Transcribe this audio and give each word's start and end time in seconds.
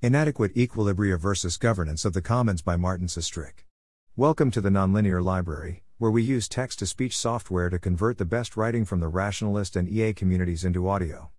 Inadequate 0.00 0.54
Equilibria 0.54 1.18
versus 1.18 1.56
Governance 1.56 2.04
of 2.04 2.12
the 2.12 2.22
Commons 2.22 2.62
by 2.62 2.76
Martin 2.76 3.08
Sustrik. 3.08 3.64
Welcome 4.14 4.52
to 4.52 4.60
the 4.60 4.68
Nonlinear 4.68 5.20
Library, 5.20 5.82
where 5.98 6.12
we 6.12 6.22
use 6.22 6.48
text 6.48 6.78
to 6.78 6.86
speech 6.86 7.18
software 7.18 7.68
to 7.68 7.80
convert 7.80 8.16
the 8.16 8.24
best 8.24 8.56
writing 8.56 8.84
from 8.84 9.00
the 9.00 9.08
rationalist 9.08 9.74
and 9.74 9.88
EA 9.88 10.12
communities 10.12 10.64
into 10.64 10.88
audio. 10.88 11.30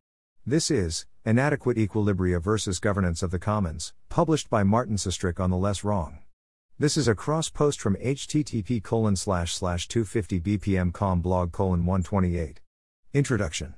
This 0.45 0.69
is 0.69 1.05
Inadequate 1.23 1.77
Equilibria 1.77 2.41
versus 2.41 2.79
Governance 2.79 3.23
of 3.23 3.31
the 3.31 3.39
Commons, 3.39 3.93
published 4.09 4.49
by 4.49 4.63
Martin 4.63 4.97
Sustrik 4.97 5.39
on 5.39 5.51
the 5.51 5.55
Less 5.55 5.85
Wrong. 5.85 6.19
This 6.77 6.97
is 6.97 7.07
a 7.07 7.15
cross 7.15 7.47
post 7.47 7.79
from 7.79 7.95
http 7.95 8.83
colon 8.83 9.15
slash 9.15 9.53
slash 9.53 9.87
250 9.87 10.41
bpm 10.41 10.91
com 10.91 11.21
blog 11.21 11.53
colon 11.53 11.85
128. 11.85 12.59
Introduction. 13.13 13.75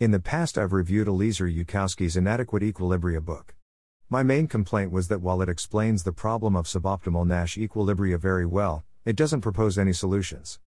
In 0.00 0.10
the 0.10 0.18
past, 0.18 0.58
I've 0.58 0.72
reviewed 0.72 1.06
Eliezer 1.06 1.46
Yudkowsky's 1.46 2.16
Inadequate 2.16 2.64
Equilibria 2.64 3.24
book. 3.24 3.55
My 4.08 4.22
main 4.22 4.46
complaint 4.46 4.92
was 4.92 5.08
that 5.08 5.20
while 5.20 5.42
it 5.42 5.48
explains 5.48 6.04
the 6.04 6.12
problem 6.12 6.54
of 6.54 6.66
suboptimal 6.66 7.26
Nash 7.26 7.56
equilibria 7.56 8.20
very 8.20 8.46
well, 8.46 8.84
it 9.04 9.16
doesn't 9.16 9.40
propose 9.40 9.76
any 9.76 9.92
solutions. 9.92 10.60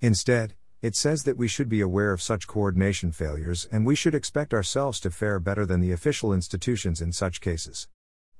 Instead, 0.00 0.54
it 0.80 0.94
says 0.94 1.24
that 1.24 1.36
we 1.36 1.48
should 1.48 1.68
be 1.68 1.80
aware 1.80 2.12
of 2.12 2.22
such 2.22 2.46
coordination 2.46 3.10
failures 3.10 3.66
and 3.72 3.84
we 3.84 3.96
should 3.96 4.14
expect 4.14 4.54
ourselves 4.54 5.00
to 5.00 5.10
fare 5.10 5.40
better 5.40 5.66
than 5.66 5.80
the 5.80 5.90
official 5.90 6.32
institutions 6.32 7.00
in 7.00 7.10
such 7.10 7.40
cases. 7.40 7.88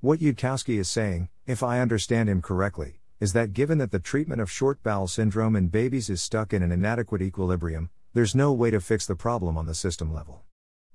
What 0.01 0.21
Yudkowsky 0.21 0.79
is 0.79 0.89
saying, 0.89 1.31
if 1.47 1.65
I 1.65 1.81
understand 1.81 2.29
him 2.29 2.41
correctly, 2.41 3.01
is 3.19 3.33
that 3.33 3.55
given 3.55 3.79
that 3.79 3.91
the 3.91 3.99
treatment 3.99 4.41
of 4.41 4.53
short 4.53 4.85
bowel 4.85 5.09
syndrome 5.09 5.57
in 5.57 5.67
babies 5.67 6.09
is 6.09 6.23
stuck 6.23 6.53
in 6.53 6.63
an 6.63 6.71
inadequate 6.71 7.23
equilibrium, 7.23 7.91
there's 8.13 8.37
no 8.37 8.53
way 8.53 8.71
to 8.71 8.81
fix 8.81 9.05
the 9.05 9.17
problem 9.17 9.59
on 9.59 9.67
the 9.67 9.75
system 9.75 10.15
level. 10.15 10.45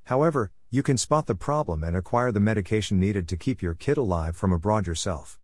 However, 0.10 0.52
you 0.72 0.82
can 0.82 0.98
spot 0.98 1.28
the 1.28 1.36
problem 1.36 1.84
and 1.84 1.96
acquire 1.96 2.32
the 2.32 2.40
medication 2.40 3.00
needed 3.00 3.28
to 3.28 3.38
keep 3.38 3.62
your 3.62 3.76
kid 3.76 3.96
alive 3.96 4.36
from 4.36 4.52
abroad 4.52 4.88
yourself. 4.88 5.38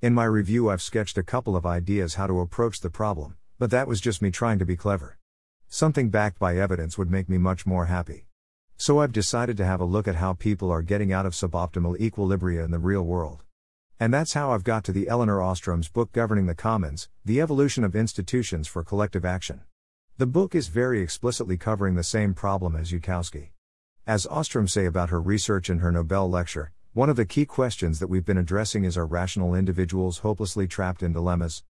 In 0.00 0.14
my 0.14 0.22
review, 0.22 0.70
I've 0.70 0.80
sketched 0.80 1.18
a 1.18 1.24
couple 1.24 1.56
of 1.56 1.66
ideas 1.66 2.14
how 2.14 2.28
to 2.28 2.38
approach 2.38 2.78
the 2.78 2.88
problem, 2.88 3.34
but 3.58 3.72
that 3.72 3.88
was 3.88 4.00
just 4.00 4.22
me 4.22 4.30
trying 4.30 4.60
to 4.60 4.64
be 4.64 4.76
clever. 4.76 5.18
Something 5.66 6.08
backed 6.08 6.38
by 6.38 6.56
evidence 6.56 6.96
would 6.96 7.10
make 7.10 7.28
me 7.28 7.36
much 7.36 7.66
more 7.66 7.86
happy. 7.86 8.28
So 8.76 9.00
I've 9.00 9.10
decided 9.10 9.56
to 9.56 9.64
have 9.64 9.80
a 9.80 9.84
look 9.84 10.06
at 10.06 10.14
how 10.14 10.34
people 10.34 10.70
are 10.70 10.82
getting 10.82 11.12
out 11.12 11.26
of 11.26 11.32
suboptimal 11.32 11.98
equilibria 11.98 12.64
in 12.64 12.70
the 12.70 12.78
real 12.78 13.02
world. 13.02 13.42
And 13.98 14.14
that's 14.14 14.34
how 14.34 14.52
I've 14.52 14.62
got 14.62 14.84
to 14.84 14.92
the 14.92 15.08
Elinor 15.08 15.42
Ostrom's 15.42 15.88
book 15.88 16.12
Governing 16.12 16.46
the 16.46 16.54
Commons 16.54 17.08
The 17.24 17.40
Evolution 17.40 17.82
of 17.82 17.96
Institutions 17.96 18.68
for 18.68 18.84
Collective 18.84 19.24
Action. 19.24 19.62
The 20.16 20.26
book 20.26 20.54
is 20.54 20.68
very 20.68 21.02
explicitly 21.02 21.56
covering 21.56 21.96
the 21.96 22.04
same 22.04 22.34
problem 22.34 22.76
as 22.76 22.92
Yudkowsky. 22.92 23.48
As 24.04 24.26
Ostrom 24.26 24.66
say 24.66 24.86
about 24.86 25.10
her 25.10 25.20
research 25.20 25.70
and 25.70 25.80
her 25.80 25.92
Nobel 25.92 26.28
lecture, 26.28 26.72
one 26.92 27.08
of 27.08 27.14
the 27.14 27.24
key 27.24 27.46
questions 27.46 28.00
that 28.00 28.08
we've 28.08 28.24
been 28.24 28.36
addressing 28.36 28.82
is 28.82 28.96
are 28.96 29.06
rational 29.06 29.54
individuals 29.54 30.18
hopelessly 30.18 30.66
trapped 30.66 31.04
in 31.04 31.12
dilemmas? 31.12 31.62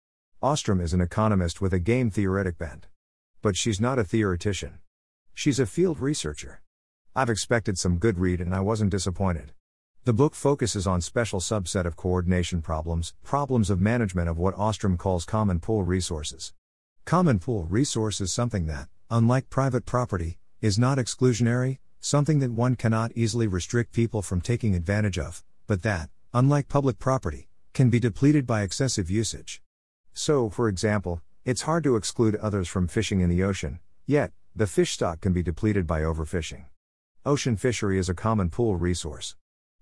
Ostrom 0.42 0.80
is 0.80 0.94
an 0.94 1.02
economist 1.02 1.60
with 1.60 1.74
a 1.74 1.80
game 1.80 2.10
theoretic 2.10 2.58
bent. 2.58 2.88
But 3.42 3.58
she's 3.58 3.82
not 3.82 4.00
a 4.00 4.06
theoretician. 4.06 4.80
She's 5.34 5.60
a 5.60 5.66
field 5.66 6.00
researcher. 6.00 6.62
I've 7.14 7.30
expected 7.30 7.78
some 7.78 7.98
good 7.98 8.18
read 8.18 8.40
and 8.40 8.56
I 8.56 8.62
wasn't 8.62 8.92
disappointed. 8.92 9.52
The 10.06 10.14
book 10.14 10.34
focuses 10.34 10.88
on 10.88 11.02
special 11.02 11.42
subset 11.42 11.84
of 11.84 11.98
coordination 11.98 12.62
problems, 12.62 13.14
problems 13.24 13.70
of 13.70 13.82
management 13.82 14.30
of 14.30 14.38
what 14.38 14.58
Ostrom 14.58 14.98
calls 14.98 15.26
common 15.26 15.60
pool 15.60 15.84
resources. 15.84 16.54
Common 17.04 17.40
pool 17.40 17.66
resource 17.66 18.22
is 18.22 18.32
something 18.32 18.68
that, 18.68 18.88
unlike 19.10 19.50
private 19.50 19.86
property, 19.86 20.38
is 20.62 20.80
not 20.80 20.98
exclusionary, 20.98 21.80
something 22.02 22.40
that 22.40 22.52
one 22.52 22.76
cannot 22.76 23.12
easily 23.14 23.46
restrict 23.46 23.94
people 23.94 24.24
from 24.24 24.42
taking 24.42 24.74
advantage 24.74 25.20
of, 25.20 25.44
but 25.68 25.84
that, 25.84 26.10
unlike 26.34 26.68
public 26.68 26.98
property, 26.98 27.48
can 27.74 27.92
be 27.92 28.00
depleted 28.00 28.48
by 28.48 28.64
excessive 28.64 29.10
usage. 29.10 29.62
So, 30.12 30.50
for 30.50 30.68
example, 30.68 31.22
it's 31.46 31.62
hard 31.62 31.84
to 31.84 31.96
exclude 31.96 32.36
others 32.38 32.68
from 32.68 32.88
fishing 32.88 33.22
in 33.22 33.30
the 33.30 33.44
ocean, 33.44 33.80
yet, 34.08 34.34
the 34.56 34.66
fish 34.66 34.94
stock 34.94 35.22
can 35.22 35.32
be 35.32 35.44
depleted 35.44 35.86
by 35.86 36.02
overfishing. 36.02 36.66
Ocean 37.24 37.56
fishery 37.56 38.00
is 38.00 38.10
a 38.10 38.16
common 38.16 38.50
pool 38.50 38.76
resource. 38.76 39.36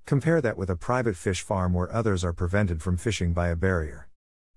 Compare 0.06 0.41
that 0.41 0.58
with 0.58 0.69
a 0.69 0.75
private 0.75 1.16
fish 1.16 1.41
farm 1.41 1.74
where 1.74 1.94
others 1.94 2.25
are 2.25 2.34
prevented 2.34 2.81
from 2.81 2.97
fishing 2.97 3.31
by 3.31 3.47
a 3.47 3.56
barrier. 3.56 4.09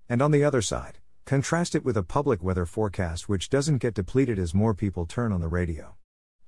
And 0.09 0.21
on 0.21 0.31
the 0.31 0.43
other 0.43 0.61
side, 0.61 0.99
contrast 1.25 1.75
it 1.75 1.85
with 1.85 1.95
a 1.95 2.03
public 2.03 2.43
weather 2.43 2.65
forecast 2.65 3.29
which 3.29 3.49
doesn't 3.49 3.77
get 3.77 3.93
depleted 3.93 4.37
as 4.37 4.53
more 4.53 4.73
people 4.73 5.05
turn 5.05 5.31
on 5.31 5.39
the 5.39 5.47
radio. 5.47 5.95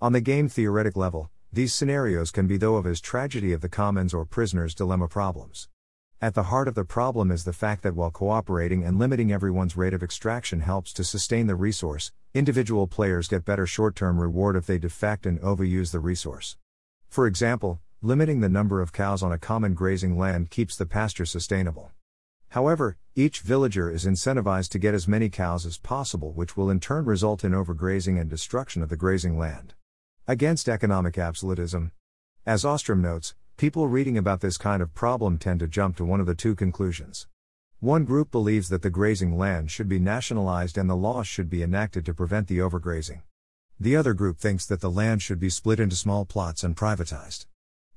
On 0.01 0.11
the 0.11 0.19
game 0.19 0.49
theoretic 0.49 0.97
level, 0.97 1.31
these 1.53 1.73
scenarios 1.73 2.29
can 2.29 2.47
be 2.47 2.57
though 2.57 2.75
of 2.75 2.85
as 2.85 2.99
tragedy 2.99 3.53
of 3.53 3.61
the 3.61 3.69
commons 3.69 4.13
or 4.13 4.25
prisoner's 4.25 4.75
dilemma 4.75 5.07
problems. 5.07 5.69
At 6.21 6.33
the 6.33 6.43
heart 6.43 6.67
of 6.67 6.75
the 6.75 6.83
problem 6.83 7.31
is 7.31 7.45
the 7.45 7.53
fact 7.53 7.81
that 7.83 7.95
while 7.95 8.11
cooperating 8.11 8.83
and 8.83 8.99
limiting 8.99 9.31
everyone's 9.31 9.77
rate 9.77 9.93
of 9.93 10.03
extraction 10.03 10.59
helps 10.59 10.91
to 10.93 11.05
sustain 11.05 11.47
the 11.47 11.55
resource, 11.55 12.11
individual 12.33 12.87
players 12.87 13.29
get 13.29 13.45
better 13.45 13.65
short 13.65 13.95
term 13.95 14.19
reward 14.19 14.57
if 14.57 14.65
they 14.65 14.77
defect 14.77 15.25
and 15.25 15.39
overuse 15.39 15.93
the 15.93 16.01
resource. 16.01 16.57
For 17.07 17.25
example, 17.25 17.79
limiting 18.01 18.41
the 18.41 18.49
number 18.49 18.81
of 18.81 18.91
cows 18.91 19.23
on 19.23 19.31
a 19.31 19.39
common 19.39 19.75
grazing 19.75 20.17
land 20.17 20.49
keeps 20.49 20.75
the 20.75 20.85
pasture 20.85 21.25
sustainable. 21.25 21.91
However, 22.49 22.97
each 23.15 23.39
villager 23.39 23.89
is 23.89 24.05
incentivized 24.05 24.69
to 24.71 24.79
get 24.79 24.93
as 24.93 25.07
many 25.07 25.29
cows 25.29 25.65
as 25.65 25.77
possible, 25.77 26.33
which 26.33 26.57
will 26.57 26.69
in 26.69 26.81
turn 26.81 27.05
result 27.05 27.45
in 27.45 27.53
overgrazing 27.53 28.19
and 28.19 28.29
destruction 28.29 28.81
of 28.81 28.89
the 28.89 28.97
grazing 28.97 29.39
land. 29.39 29.73
Against 30.27 30.67
economic 30.67 31.19
absolutism. 31.19 31.91
As 32.47 32.65
Ostrom 32.65 32.99
notes, 32.99 33.35
people 33.57 33.87
reading 33.87 34.17
about 34.17 34.41
this 34.41 34.57
kind 34.57 34.81
of 34.81 34.95
problem 34.95 35.37
tend 35.37 35.59
to 35.59 35.67
jump 35.67 35.97
to 35.97 36.03
one 36.03 36.19
of 36.19 36.25
the 36.25 36.33
two 36.33 36.55
conclusions. 36.55 37.27
One 37.79 38.05
group 38.05 38.31
believes 38.31 38.69
that 38.69 38.81
the 38.81 38.89
grazing 38.89 39.37
land 39.37 39.69
should 39.69 39.87
be 39.87 39.99
nationalized 39.99 40.79
and 40.79 40.89
the 40.89 40.95
laws 40.95 41.27
should 41.27 41.47
be 41.47 41.61
enacted 41.61 42.07
to 42.07 42.15
prevent 42.15 42.47
the 42.47 42.57
overgrazing. 42.57 43.21
The 43.79 43.95
other 43.95 44.15
group 44.15 44.39
thinks 44.39 44.65
that 44.65 44.81
the 44.81 44.89
land 44.89 45.21
should 45.21 45.39
be 45.39 45.51
split 45.51 45.79
into 45.79 45.95
small 45.95 46.25
plots 46.25 46.63
and 46.63 46.75
privatized. 46.75 47.45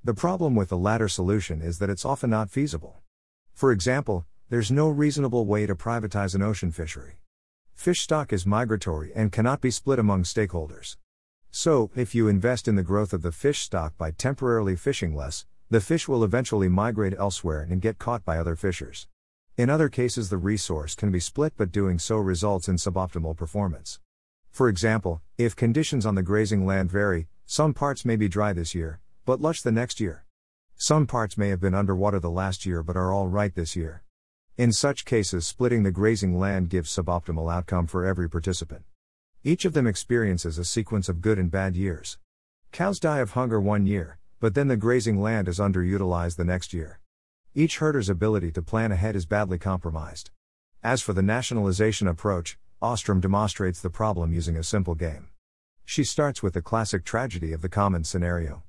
The 0.05 0.13
problem 0.13 0.55
with 0.55 0.69
the 0.69 0.77
latter 0.77 1.09
solution 1.09 1.63
is 1.63 1.79
that 1.79 1.89
it's 1.89 2.05
often 2.05 2.29
not 2.29 2.51
feasible. 2.51 2.99
For 3.55 3.73
example, 3.73 4.27
there's 4.51 4.71
no 4.71 4.91
reasonable 4.91 5.47
way 5.47 5.65
to 5.65 5.75
privatize 5.75 6.35
an 6.35 6.43
ocean 6.43 6.73
fishery. 6.73 7.21
Fish 7.73 8.03
stock 8.03 8.35
is 8.35 8.45
migratory 8.45 9.13
and 9.15 9.33
cannot 9.33 9.63
be 9.63 9.71
split 9.71 9.99
among 9.99 10.25
stakeholders. 10.25 10.99
So, 11.51 11.91
if 11.97 12.15
you 12.15 12.29
invest 12.29 12.69
in 12.69 12.77
the 12.77 12.83
growth 12.83 13.13
of 13.13 13.23
the 13.23 13.33
fish 13.33 13.61
stock 13.61 13.97
by 13.97 14.11
temporarily 14.11 14.77
fishing 14.77 15.15
less, 15.15 15.47
the 15.71 15.81
fish 15.81 16.07
will 16.07 16.23
eventually 16.23 16.69
migrate 16.69 17.15
elsewhere 17.19 17.67
and 17.69 17.81
get 17.81 17.99
caught 17.99 18.25
by 18.25 18.39
other 18.39 18.55
fishers. 18.55 19.07
In 19.57 19.71
other 19.71 19.89
cases, 19.89 20.31
the 20.31 20.37
resource 20.37 20.95
can 20.95 21.11
be 21.11 21.21
split, 21.21 21.55
but 21.57 21.73
doing 21.73 21.99
so 21.99 22.17
results 22.17 22.69
in 22.69 22.77
suboptimal 22.77 23.37
performance. 23.37 23.99
For 24.51 24.69
example, 24.69 25.21
if 25.37 25.57
conditions 25.57 26.07
on 26.07 26.15
the 26.15 26.23
grazing 26.23 26.65
land 26.65 26.91
vary, 26.91 27.29
some 27.45 27.75
parts 27.75 28.05
may 28.05 28.17
be 28.17 28.29
dry 28.29 28.53
this 28.53 28.75
year, 28.75 29.01
but 29.25 29.41
lush 29.41 29.63
the 29.63 29.73
next 29.73 30.01
year. 30.01 30.25
Some 30.77 31.07
parts 31.07 31.37
may 31.37 31.49
have 31.49 31.61
been 31.61 31.75
underwater 31.75 32.21
the 32.21 32.31
last 32.31 32.65
year 32.67 32.83
but 32.83 32.97
are 32.97 33.13
all 33.13 33.27
right 33.27 33.55
this 33.55 33.75
year. 33.75 34.05
In 34.57 34.73
such 34.73 35.05
cases, 35.05 35.47
splitting 35.47 35.83
the 35.83 35.91
grazing 35.91 36.39
land 36.39 36.71
gives 36.71 36.91
suboptimal 36.91 37.53
outcome 37.53 37.87
for 37.87 38.05
every 38.05 38.29
participant. 38.29 38.85
Each 39.45 39.65
of 39.65 39.73
them 39.73 39.87
experiences 39.87 40.59
a 40.59 40.65
sequence 40.65 41.09
of 41.09 41.21
good 41.21 41.39
and 41.39 41.51
bad 41.51 41.77
years. 41.77 42.19
Cows 42.73 42.99
die 42.99 43.21
of 43.21 43.31
hunger 43.31 43.61
one 43.61 43.87
year, 43.87 44.19
but 44.41 44.55
then 44.55 44.67
the 44.67 44.77
grazing 44.77 45.21
land 45.21 45.47
is 45.47 45.61
underutilized 45.61 46.37
the 46.37 46.45
next 46.45 46.73
year. 46.73 46.99
Each 47.55 47.79
herder's 47.79 48.09
ability 48.09 48.51
to 48.53 48.63
plan 48.63 48.91
ahead 48.91 49.15
is 49.15 49.27
badly 49.27 49.59
compromised. 49.59 50.31
As 50.83 51.03
for 51.03 51.13
the 51.13 51.23
nationalization 51.23 52.09
approach, 52.09 52.59
Ostrom 52.83 53.21
demonstrates 53.21 53.81
the 53.81 53.91
problem 53.91 54.33
using 54.33 54.57
a 54.57 54.65
simple 54.65 54.95
game. 54.95 55.29
She 55.85 56.03
starts 56.03 56.43
with 56.43 56.55
the 56.55 56.63
classic 56.63 57.05
tragedy 57.05 57.53
of 57.53 57.63
the 57.63 57.69
common 57.69 58.05
scenario. 58.05 58.65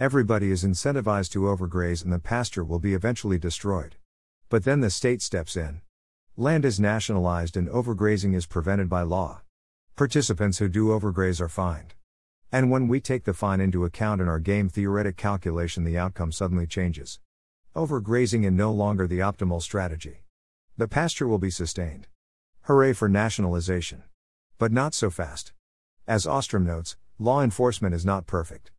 Everybody 0.00 0.50
is 0.50 0.64
incentivized 0.64 1.30
to 1.32 1.42
overgraze 1.42 2.02
and 2.02 2.12
the 2.12 2.18
pasture 2.18 2.64
will 2.64 2.78
be 2.78 2.94
eventually 2.94 3.38
destroyed. 3.38 3.96
But 4.48 4.64
then 4.64 4.80
the 4.80 4.90
state 4.90 5.22
steps 5.22 5.56
in. 5.56 5.82
Land 6.36 6.64
is 6.64 6.80
nationalized 6.80 7.56
and 7.56 7.68
overgrazing 7.68 8.34
is 8.34 8.46
prevented 8.46 8.88
by 8.88 9.02
law. 9.02 9.42
Participants 9.96 10.58
who 10.58 10.68
do 10.68 10.88
overgraze 10.88 11.40
are 11.40 11.48
fined. 11.48 11.94
And 12.52 12.70
when 12.70 12.86
we 12.86 13.00
take 13.00 13.24
the 13.24 13.32
fine 13.32 13.62
into 13.62 13.86
account 13.86 14.20
in 14.20 14.28
our 14.28 14.38
game 14.38 14.68
theoretic 14.68 15.16
calculation, 15.16 15.84
the 15.84 15.96
outcome 15.96 16.32
suddenly 16.32 16.66
changes. 16.66 17.18
Overgrazing 17.74 18.44
is 18.44 18.52
no 18.52 18.70
longer 18.72 19.06
the 19.06 19.20
optimal 19.20 19.62
strategy. 19.62 20.24
The 20.76 20.86
pasture 20.86 21.26
will 21.26 21.38
be 21.38 21.48
sustained. 21.48 22.08
Hooray 22.64 22.92
for 22.92 23.08
nationalization. 23.08 24.02
But 24.58 24.70
not 24.70 24.92
so 24.92 25.08
fast. 25.08 25.54
As 26.06 26.26
Ostrom 26.26 26.66
notes, 26.66 26.98
law 27.18 27.42
enforcement 27.42 27.94
is 27.94 28.04
not 28.04 28.26
perfect. 28.26 28.72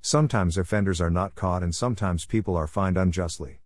Sometimes 0.00 0.56
offenders 0.56 1.02
are 1.02 1.10
not 1.10 1.34
caught 1.34 1.62
and 1.62 1.74
sometimes 1.74 2.24
people 2.24 2.56
are 2.56 2.66
fined 2.66 2.96
unjustly. 2.96 3.60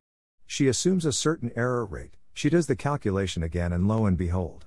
She 0.44 0.66
assumes 0.66 1.06
a 1.06 1.12
certain 1.12 1.52
error 1.54 1.86
rate, 1.86 2.16
she 2.34 2.50
does 2.50 2.66
the 2.66 2.74
calculation 2.74 3.44
again, 3.44 3.72
and 3.72 3.86
lo 3.86 4.06
and 4.06 4.18
behold. 4.18 4.66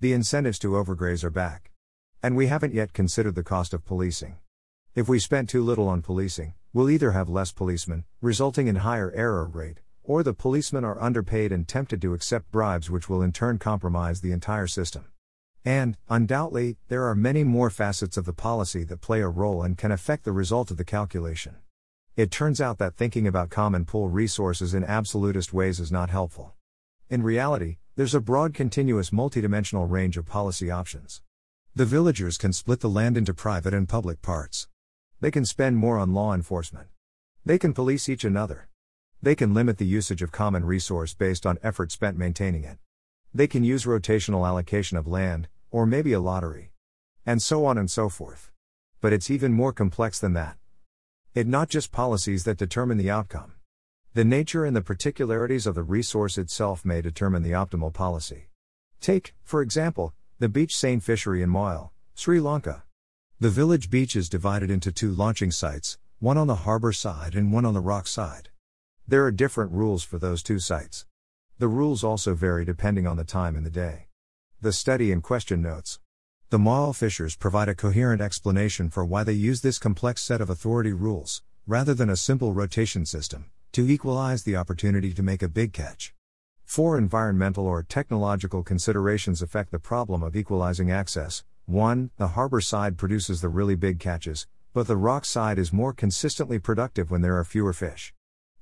The 0.00 0.14
incentives 0.14 0.58
to 0.60 0.68
overgraze 0.68 1.22
are 1.22 1.30
back. 1.30 1.72
And 2.24 2.36
we 2.36 2.46
haven't 2.46 2.72
yet 2.72 2.94
considered 2.94 3.34
the 3.34 3.42
cost 3.42 3.74
of 3.74 3.84
policing. 3.84 4.36
If 4.94 5.10
we 5.10 5.18
spent 5.18 5.50
too 5.50 5.62
little 5.62 5.88
on 5.88 6.00
policing, 6.00 6.54
we'll 6.72 6.88
either 6.88 7.12
have 7.12 7.28
less 7.28 7.52
policemen, 7.52 8.04
resulting 8.22 8.66
in 8.66 8.76
higher 8.76 9.12
error 9.14 9.44
rate, 9.44 9.80
or 10.02 10.22
the 10.22 10.32
policemen 10.32 10.86
are 10.86 10.98
underpaid 11.02 11.52
and 11.52 11.68
tempted 11.68 12.00
to 12.00 12.14
accept 12.14 12.50
bribes, 12.50 12.88
which 12.88 13.10
will 13.10 13.20
in 13.20 13.30
turn 13.30 13.58
compromise 13.58 14.22
the 14.22 14.32
entire 14.32 14.66
system. 14.66 15.04
And, 15.66 15.98
undoubtedly, 16.08 16.78
there 16.88 17.04
are 17.04 17.14
many 17.14 17.44
more 17.44 17.68
facets 17.68 18.16
of 18.16 18.24
the 18.24 18.32
policy 18.32 18.84
that 18.84 19.02
play 19.02 19.20
a 19.20 19.28
role 19.28 19.62
and 19.62 19.76
can 19.76 19.92
affect 19.92 20.24
the 20.24 20.32
result 20.32 20.70
of 20.70 20.78
the 20.78 20.82
calculation. 20.82 21.56
It 22.16 22.30
turns 22.30 22.58
out 22.58 22.78
that 22.78 22.96
thinking 22.96 23.26
about 23.26 23.50
common 23.50 23.84
pool 23.84 24.08
resources 24.08 24.72
in 24.72 24.82
absolutist 24.82 25.52
ways 25.52 25.78
is 25.78 25.92
not 25.92 26.08
helpful. 26.08 26.54
In 27.10 27.22
reality, 27.22 27.76
there's 27.96 28.14
a 28.14 28.20
broad 28.20 28.54
continuous 28.54 29.10
multidimensional 29.10 29.90
range 29.90 30.16
of 30.16 30.24
policy 30.24 30.70
options. 30.70 31.20
The 31.76 31.84
villagers 31.84 32.38
can 32.38 32.52
split 32.52 32.78
the 32.78 32.88
land 32.88 33.16
into 33.16 33.34
private 33.34 33.74
and 33.74 33.88
public 33.88 34.22
parts. 34.22 34.68
They 35.20 35.32
can 35.32 35.44
spend 35.44 35.76
more 35.76 35.98
on 35.98 36.14
law 36.14 36.32
enforcement. 36.32 36.86
They 37.44 37.58
can 37.58 37.72
police 37.72 38.08
each 38.08 38.24
another. 38.24 38.68
They 39.20 39.34
can 39.34 39.52
limit 39.52 39.78
the 39.78 39.84
usage 39.84 40.22
of 40.22 40.30
common 40.30 40.64
resource 40.64 41.14
based 41.14 41.44
on 41.44 41.58
effort 41.64 41.90
spent 41.90 42.16
maintaining 42.16 42.62
it. 42.62 42.78
They 43.34 43.48
can 43.48 43.64
use 43.64 43.86
rotational 43.86 44.46
allocation 44.46 44.96
of 44.96 45.08
land, 45.08 45.48
or 45.72 45.84
maybe 45.84 46.12
a 46.12 46.20
lottery. 46.20 46.70
And 47.26 47.42
so 47.42 47.66
on 47.66 47.76
and 47.76 47.90
so 47.90 48.08
forth. 48.08 48.52
But 49.00 49.12
it's 49.12 49.28
even 49.28 49.52
more 49.52 49.72
complex 49.72 50.20
than 50.20 50.34
that. 50.34 50.56
It 51.34 51.48
not 51.48 51.70
just 51.70 51.90
policies 51.90 52.44
that 52.44 52.56
determine 52.56 52.98
the 52.98 53.10
outcome. 53.10 53.54
The 54.12 54.24
nature 54.24 54.64
and 54.64 54.76
the 54.76 54.80
particularities 54.80 55.66
of 55.66 55.74
the 55.74 55.82
resource 55.82 56.38
itself 56.38 56.84
may 56.84 57.00
determine 57.00 57.42
the 57.42 57.50
optimal 57.50 57.92
policy. 57.92 58.44
Take, 59.00 59.34
for 59.42 59.60
example, 59.60 60.14
the 60.40 60.48
beach 60.48 60.76
seine 60.76 60.98
fishery 60.98 61.42
in 61.42 61.48
Mawelle, 61.48 61.90
Sri 62.16 62.40
Lanka. 62.40 62.82
The 63.38 63.50
village 63.50 63.88
beach 63.88 64.16
is 64.16 64.28
divided 64.28 64.68
into 64.68 64.90
two 64.90 65.12
launching 65.12 65.52
sites, 65.52 65.96
one 66.18 66.36
on 66.36 66.48
the 66.48 66.66
harbor 66.66 66.92
side 66.92 67.36
and 67.36 67.52
one 67.52 67.64
on 67.64 67.72
the 67.72 67.80
rock 67.80 68.08
side. 68.08 68.48
There 69.06 69.24
are 69.24 69.30
different 69.30 69.70
rules 69.70 70.02
for 70.02 70.18
those 70.18 70.42
two 70.42 70.58
sites. 70.58 71.06
The 71.58 71.68
rules 71.68 72.02
also 72.02 72.34
vary 72.34 72.64
depending 72.64 73.06
on 73.06 73.16
the 73.16 73.22
time 73.24 73.54
in 73.54 73.62
the 73.62 73.70
day. 73.70 74.08
The 74.60 74.72
study 74.72 75.12
in 75.12 75.20
question 75.20 75.62
notes. 75.62 76.00
The 76.50 76.58
Mawelle 76.58 76.96
fishers 76.96 77.36
provide 77.36 77.68
a 77.68 77.74
coherent 77.76 78.20
explanation 78.20 78.90
for 78.90 79.04
why 79.04 79.22
they 79.22 79.32
use 79.34 79.60
this 79.60 79.78
complex 79.78 80.20
set 80.20 80.40
of 80.40 80.50
authority 80.50 80.92
rules, 80.92 81.42
rather 81.64 81.94
than 81.94 82.10
a 82.10 82.16
simple 82.16 82.52
rotation 82.52 83.06
system, 83.06 83.52
to 83.70 83.88
equalize 83.88 84.42
the 84.42 84.56
opportunity 84.56 85.12
to 85.14 85.22
make 85.22 85.44
a 85.44 85.48
big 85.48 85.72
catch. 85.72 86.12
Four 86.64 86.98
environmental 86.98 87.66
or 87.66 87.82
technological 87.82 88.62
considerations 88.62 89.42
affect 89.42 89.70
the 89.70 89.78
problem 89.78 90.22
of 90.22 90.34
equalizing 90.34 90.90
access. 90.90 91.44
1. 91.66 92.10
The 92.16 92.28
harbor 92.28 92.60
side 92.60 92.96
produces 92.96 93.40
the 93.40 93.48
really 93.48 93.74
big 93.74 94.00
catches, 94.00 94.46
but 94.72 94.86
the 94.86 94.96
rock 94.96 95.24
side 95.24 95.58
is 95.58 95.72
more 95.72 95.92
consistently 95.92 96.58
productive 96.58 97.10
when 97.10 97.20
there 97.20 97.38
are 97.38 97.44
fewer 97.44 97.72
fish. 97.72 98.12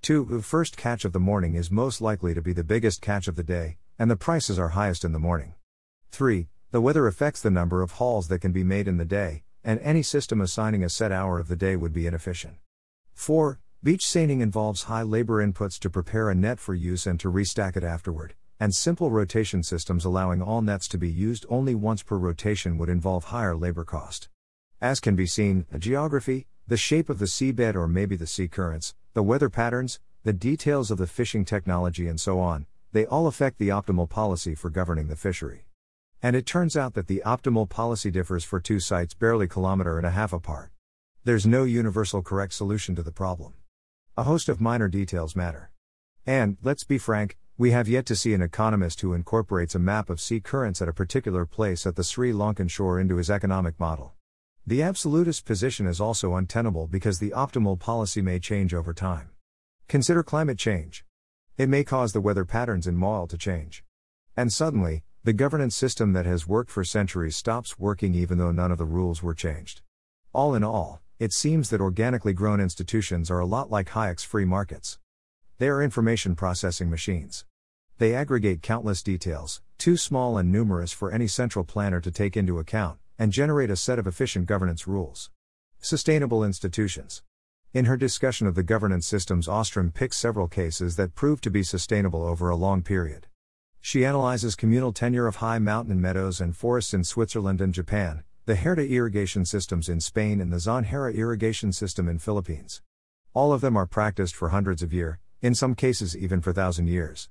2. 0.02 0.26
The 0.30 0.42
first 0.42 0.76
catch 0.76 1.04
of 1.04 1.12
the 1.12 1.20
morning 1.20 1.54
is 1.54 1.70
most 1.70 2.00
likely 2.00 2.34
to 2.34 2.42
be 2.42 2.52
the 2.52 2.64
biggest 2.64 3.00
catch 3.00 3.28
of 3.28 3.36
the 3.36 3.42
day, 3.42 3.78
and 3.98 4.10
the 4.10 4.16
prices 4.16 4.58
are 4.58 4.70
highest 4.70 5.04
in 5.04 5.12
the 5.12 5.18
morning. 5.18 5.54
3. 6.10 6.48
The 6.72 6.80
weather 6.80 7.06
affects 7.06 7.40
the 7.40 7.50
number 7.50 7.82
of 7.82 7.92
hauls 7.92 8.28
that 8.28 8.40
can 8.40 8.52
be 8.52 8.64
made 8.64 8.88
in 8.88 8.96
the 8.96 9.04
day, 9.04 9.44
and 9.64 9.78
any 9.80 10.02
system 10.02 10.40
assigning 10.40 10.82
a 10.82 10.90
set 10.90 11.12
hour 11.12 11.38
of 11.38 11.48
the 11.48 11.56
day 11.56 11.76
would 11.76 11.92
be 11.92 12.06
inefficient. 12.06 12.56
4. 13.14 13.60
Beach 13.84 14.06
seining 14.06 14.40
involves 14.42 14.84
high 14.84 15.02
labor 15.02 15.44
inputs 15.44 15.76
to 15.80 15.90
prepare 15.90 16.30
a 16.30 16.36
net 16.36 16.60
for 16.60 16.72
use 16.72 17.04
and 17.04 17.18
to 17.18 17.28
restack 17.28 17.76
it 17.76 17.82
afterward, 17.82 18.36
and 18.60 18.72
simple 18.72 19.10
rotation 19.10 19.64
systems 19.64 20.04
allowing 20.04 20.40
all 20.40 20.62
nets 20.62 20.86
to 20.86 20.98
be 20.98 21.10
used 21.10 21.44
only 21.48 21.74
once 21.74 22.00
per 22.04 22.16
rotation 22.16 22.78
would 22.78 22.88
involve 22.88 23.24
higher 23.24 23.56
labor 23.56 23.84
cost. 23.84 24.28
As 24.80 25.00
can 25.00 25.16
be 25.16 25.26
seen, 25.26 25.66
the 25.72 25.80
geography, 25.80 26.46
the 26.68 26.76
shape 26.76 27.10
of 27.10 27.18
the 27.18 27.24
seabed 27.24 27.74
or 27.74 27.88
maybe 27.88 28.14
the 28.14 28.28
sea 28.28 28.46
currents, 28.46 28.94
the 29.14 29.22
weather 29.24 29.50
patterns, 29.50 29.98
the 30.22 30.32
details 30.32 30.92
of 30.92 30.98
the 30.98 31.08
fishing 31.08 31.44
technology, 31.44 32.06
and 32.06 32.20
so 32.20 32.38
on, 32.38 32.66
they 32.92 33.04
all 33.06 33.26
affect 33.26 33.58
the 33.58 33.70
optimal 33.70 34.08
policy 34.08 34.54
for 34.54 34.70
governing 34.70 35.08
the 35.08 35.16
fishery. 35.16 35.66
And 36.22 36.36
it 36.36 36.46
turns 36.46 36.76
out 36.76 36.94
that 36.94 37.08
the 37.08 37.20
optimal 37.26 37.68
policy 37.68 38.12
differs 38.12 38.44
for 38.44 38.60
two 38.60 38.78
sites 38.78 39.14
barely 39.14 39.48
kilometer 39.48 39.96
and 39.96 40.06
a 40.06 40.10
half 40.10 40.32
apart. 40.32 40.70
There's 41.24 41.48
no 41.48 41.64
universal 41.64 42.22
correct 42.22 42.52
solution 42.52 42.94
to 42.94 43.02
the 43.02 43.10
problem. 43.10 43.54
A 44.14 44.24
host 44.24 44.50
of 44.50 44.60
minor 44.60 44.88
details 44.88 45.34
matter. 45.34 45.70
And, 46.26 46.58
let's 46.62 46.84
be 46.84 46.98
frank, 46.98 47.38
we 47.56 47.70
have 47.70 47.88
yet 47.88 48.04
to 48.06 48.14
see 48.14 48.34
an 48.34 48.42
economist 48.42 49.00
who 49.00 49.14
incorporates 49.14 49.74
a 49.74 49.78
map 49.78 50.10
of 50.10 50.20
sea 50.20 50.38
currents 50.38 50.82
at 50.82 50.88
a 50.88 50.92
particular 50.92 51.46
place 51.46 51.86
at 51.86 51.96
the 51.96 52.04
Sri 52.04 52.30
Lankan 52.30 52.68
shore 52.68 53.00
into 53.00 53.16
his 53.16 53.30
economic 53.30 53.80
model. 53.80 54.12
The 54.66 54.82
absolutist 54.82 55.46
position 55.46 55.86
is 55.86 55.98
also 55.98 56.34
untenable 56.34 56.88
because 56.88 57.20
the 57.20 57.30
optimal 57.30 57.78
policy 57.78 58.20
may 58.20 58.38
change 58.38 58.74
over 58.74 58.92
time. 58.92 59.30
Consider 59.88 60.22
climate 60.22 60.58
change. 60.58 61.06
It 61.56 61.70
may 61.70 61.82
cause 61.82 62.12
the 62.12 62.20
weather 62.20 62.44
patterns 62.44 62.86
in 62.86 62.98
Mawelle 62.98 63.30
to 63.30 63.38
change. 63.38 63.82
And 64.36 64.52
suddenly, 64.52 65.04
the 65.24 65.32
governance 65.32 65.74
system 65.74 66.12
that 66.12 66.26
has 66.26 66.46
worked 66.46 66.70
for 66.70 66.84
centuries 66.84 67.36
stops 67.36 67.78
working 67.78 68.14
even 68.14 68.36
though 68.36 68.52
none 68.52 68.72
of 68.72 68.76
the 68.78 68.84
rules 68.84 69.22
were 69.22 69.32
changed. 69.32 69.80
All 70.34 70.54
in 70.54 70.62
all, 70.62 71.01
it 71.22 71.32
seems 71.32 71.70
that 71.70 71.80
organically 71.80 72.32
grown 72.32 72.60
institutions 72.60 73.30
are 73.30 73.38
a 73.38 73.46
lot 73.46 73.70
like 73.70 73.90
Hayek's 73.90 74.24
free 74.24 74.44
markets. 74.44 74.98
They 75.58 75.68
are 75.68 75.80
information 75.80 76.34
processing 76.34 76.90
machines. 76.90 77.44
They 77.98 78.12
aggregate 78.12 78.60
countless 78.60 79.04
details, 79.04 79.62
too 79.78 79.96
small 79.96 80.36
and 80.36 80.50
numerous 80.50 80.90
for 80.90 81.12
any 81.12 81.28
central 81.28 81.64
planner 81.64 82.00
to 82.00 82.10
take 82.10 82.36
into 82.36 82.58
account, 82.58 82.98
and 83.20 83.30
generate 83.30 83.70
a 83.70 83.76
set 83.76 84.00
of 84.00 84.08
efficient 84.08 84.46
governance 84.46 84.88
rules. 84.88 85.30
Sustainable 85.78 86.42
institutions. 86.42 87.22
In 87.72 87.84
her 87.84 87.96
discussion 87.96 88.48
of 88.48 88.56
the 88.56 88.64
governance 88.64 89.06
systems, 89.06 89.46
Ostrom 89.46 89.92
picks 89.92 90.16
several 90.16 90.48
cases 90.48 90.96
that 90.96 91.14
prove 91.14 91.40
to 91.42 91.52
be 91.52 91.62
sustainable 91.62 92.24
over 92.24 92.50
a 92.50 92.56
long 92.56 92.82
period. 92.82 93.28
She 93.80 94.04
analyzes 94.04 94.56
communal 94.56 94.92
tenure 94.92 95.28
of 95.28 95.36
high 95.36 95.60
mountain 95.60 96.00
meadows 96.00 96.40
and 96.40 96.56
forests 96.56 96.92
in 96.92 97.04
Switzerland 97.04 97.60
and 97.60 97.72
Japan, 97.72 98.24
the 98.44 98.56
Huerta 98.56 98.88
irrigation 98.88 99.44
systems 99.44 99.88
in 99.88 100.00
Spain 100.00 100.40
and 100.40 100.52
the 100.52 100.56
Zanjera 100.56 101.14
irrigation 101.14 101.72
system 101.72 102.08
in 102.08 102.18
Philippines. 102.18 102.82
All 103.34 103.52
of 103.52 103.60
them 103.60 103.76
are 103.76 103.86
practiced 103.86 104.34
for 104.34 104.48
hundreds 104.48 104.82
of 104.82 104.92
years, 104.92 105.18
in 105.40 105.54
some 105.54 105.76
cases 105.76 106.16
even 106.16 106.40
for 106.40 106.52
thousand 106.52 106.88
years. 106.88 107.28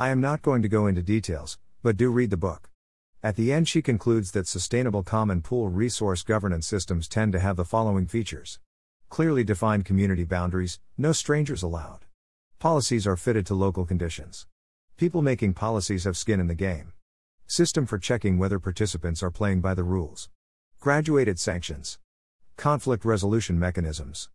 I 0.00 0.08
am 0.08 0.20
not 0.20 0.42
going 0.42 0.62
to 0.62 0.68
go 0.68 0.88
into 0.88 1.00
details, 1.00 1.58
but 1.80 1.96
do 1.96 2.10
read 2.10 2.30
the 2.30 2.36
book. 2.36 2.70
At 3.22 3.36
the 3.36 3.52
end, 3.52 3.68
she 3.68 3.82
concludes 3.82 4.32
that 4.32 4.48
sustainable 4.48 5.04
common 5.04 5.42
pool 5.42 5.68
resource 5.68 6.24
governance 6.24 6.66
systems 6.66 7.06
tend 7.06 7.32
to 7.34 7.38
have 7.38 7.54
the 7.54 7.64
following 7.64 8.08
features 8.08 8.58
clearly 9.08 9.44
defined 9.44 9.84
community 9.84 10.24
boundaries, 10.24 10.80
no 10.98 11.12
strangers 11.12 11.62
allowed. 11.62 12.00
Policies 12.58 13.06
are 13.06 13.16
fitted 13.16 13.46
to 13.46 13.54
local 13.54 13.86
conditions. 13.86 14.46
People 14.96 15.22
making 15.22 15.54
policies 15.54 16.04
have 16.04 16.16
skin 16.16 16.40
in 16.40 16.48
the 16.48 16.54
game. 16.54 16.92
System 17.46 17.86
for 17.86 17.98
checking 17.98 18.38
whether 18.38 18.58
participants 18.58 19.22
are 19.22 19.30
playing 19.30 19.60
by 19.60 19.72
the 19.72 19.84
rules. 19.84 20.28
Graduated 20.80 21.40
sanctions. 21.40 21.98
Conflict 22.56 23.04
resolution 23.04 23.58
mechanisms. 23.58 24.28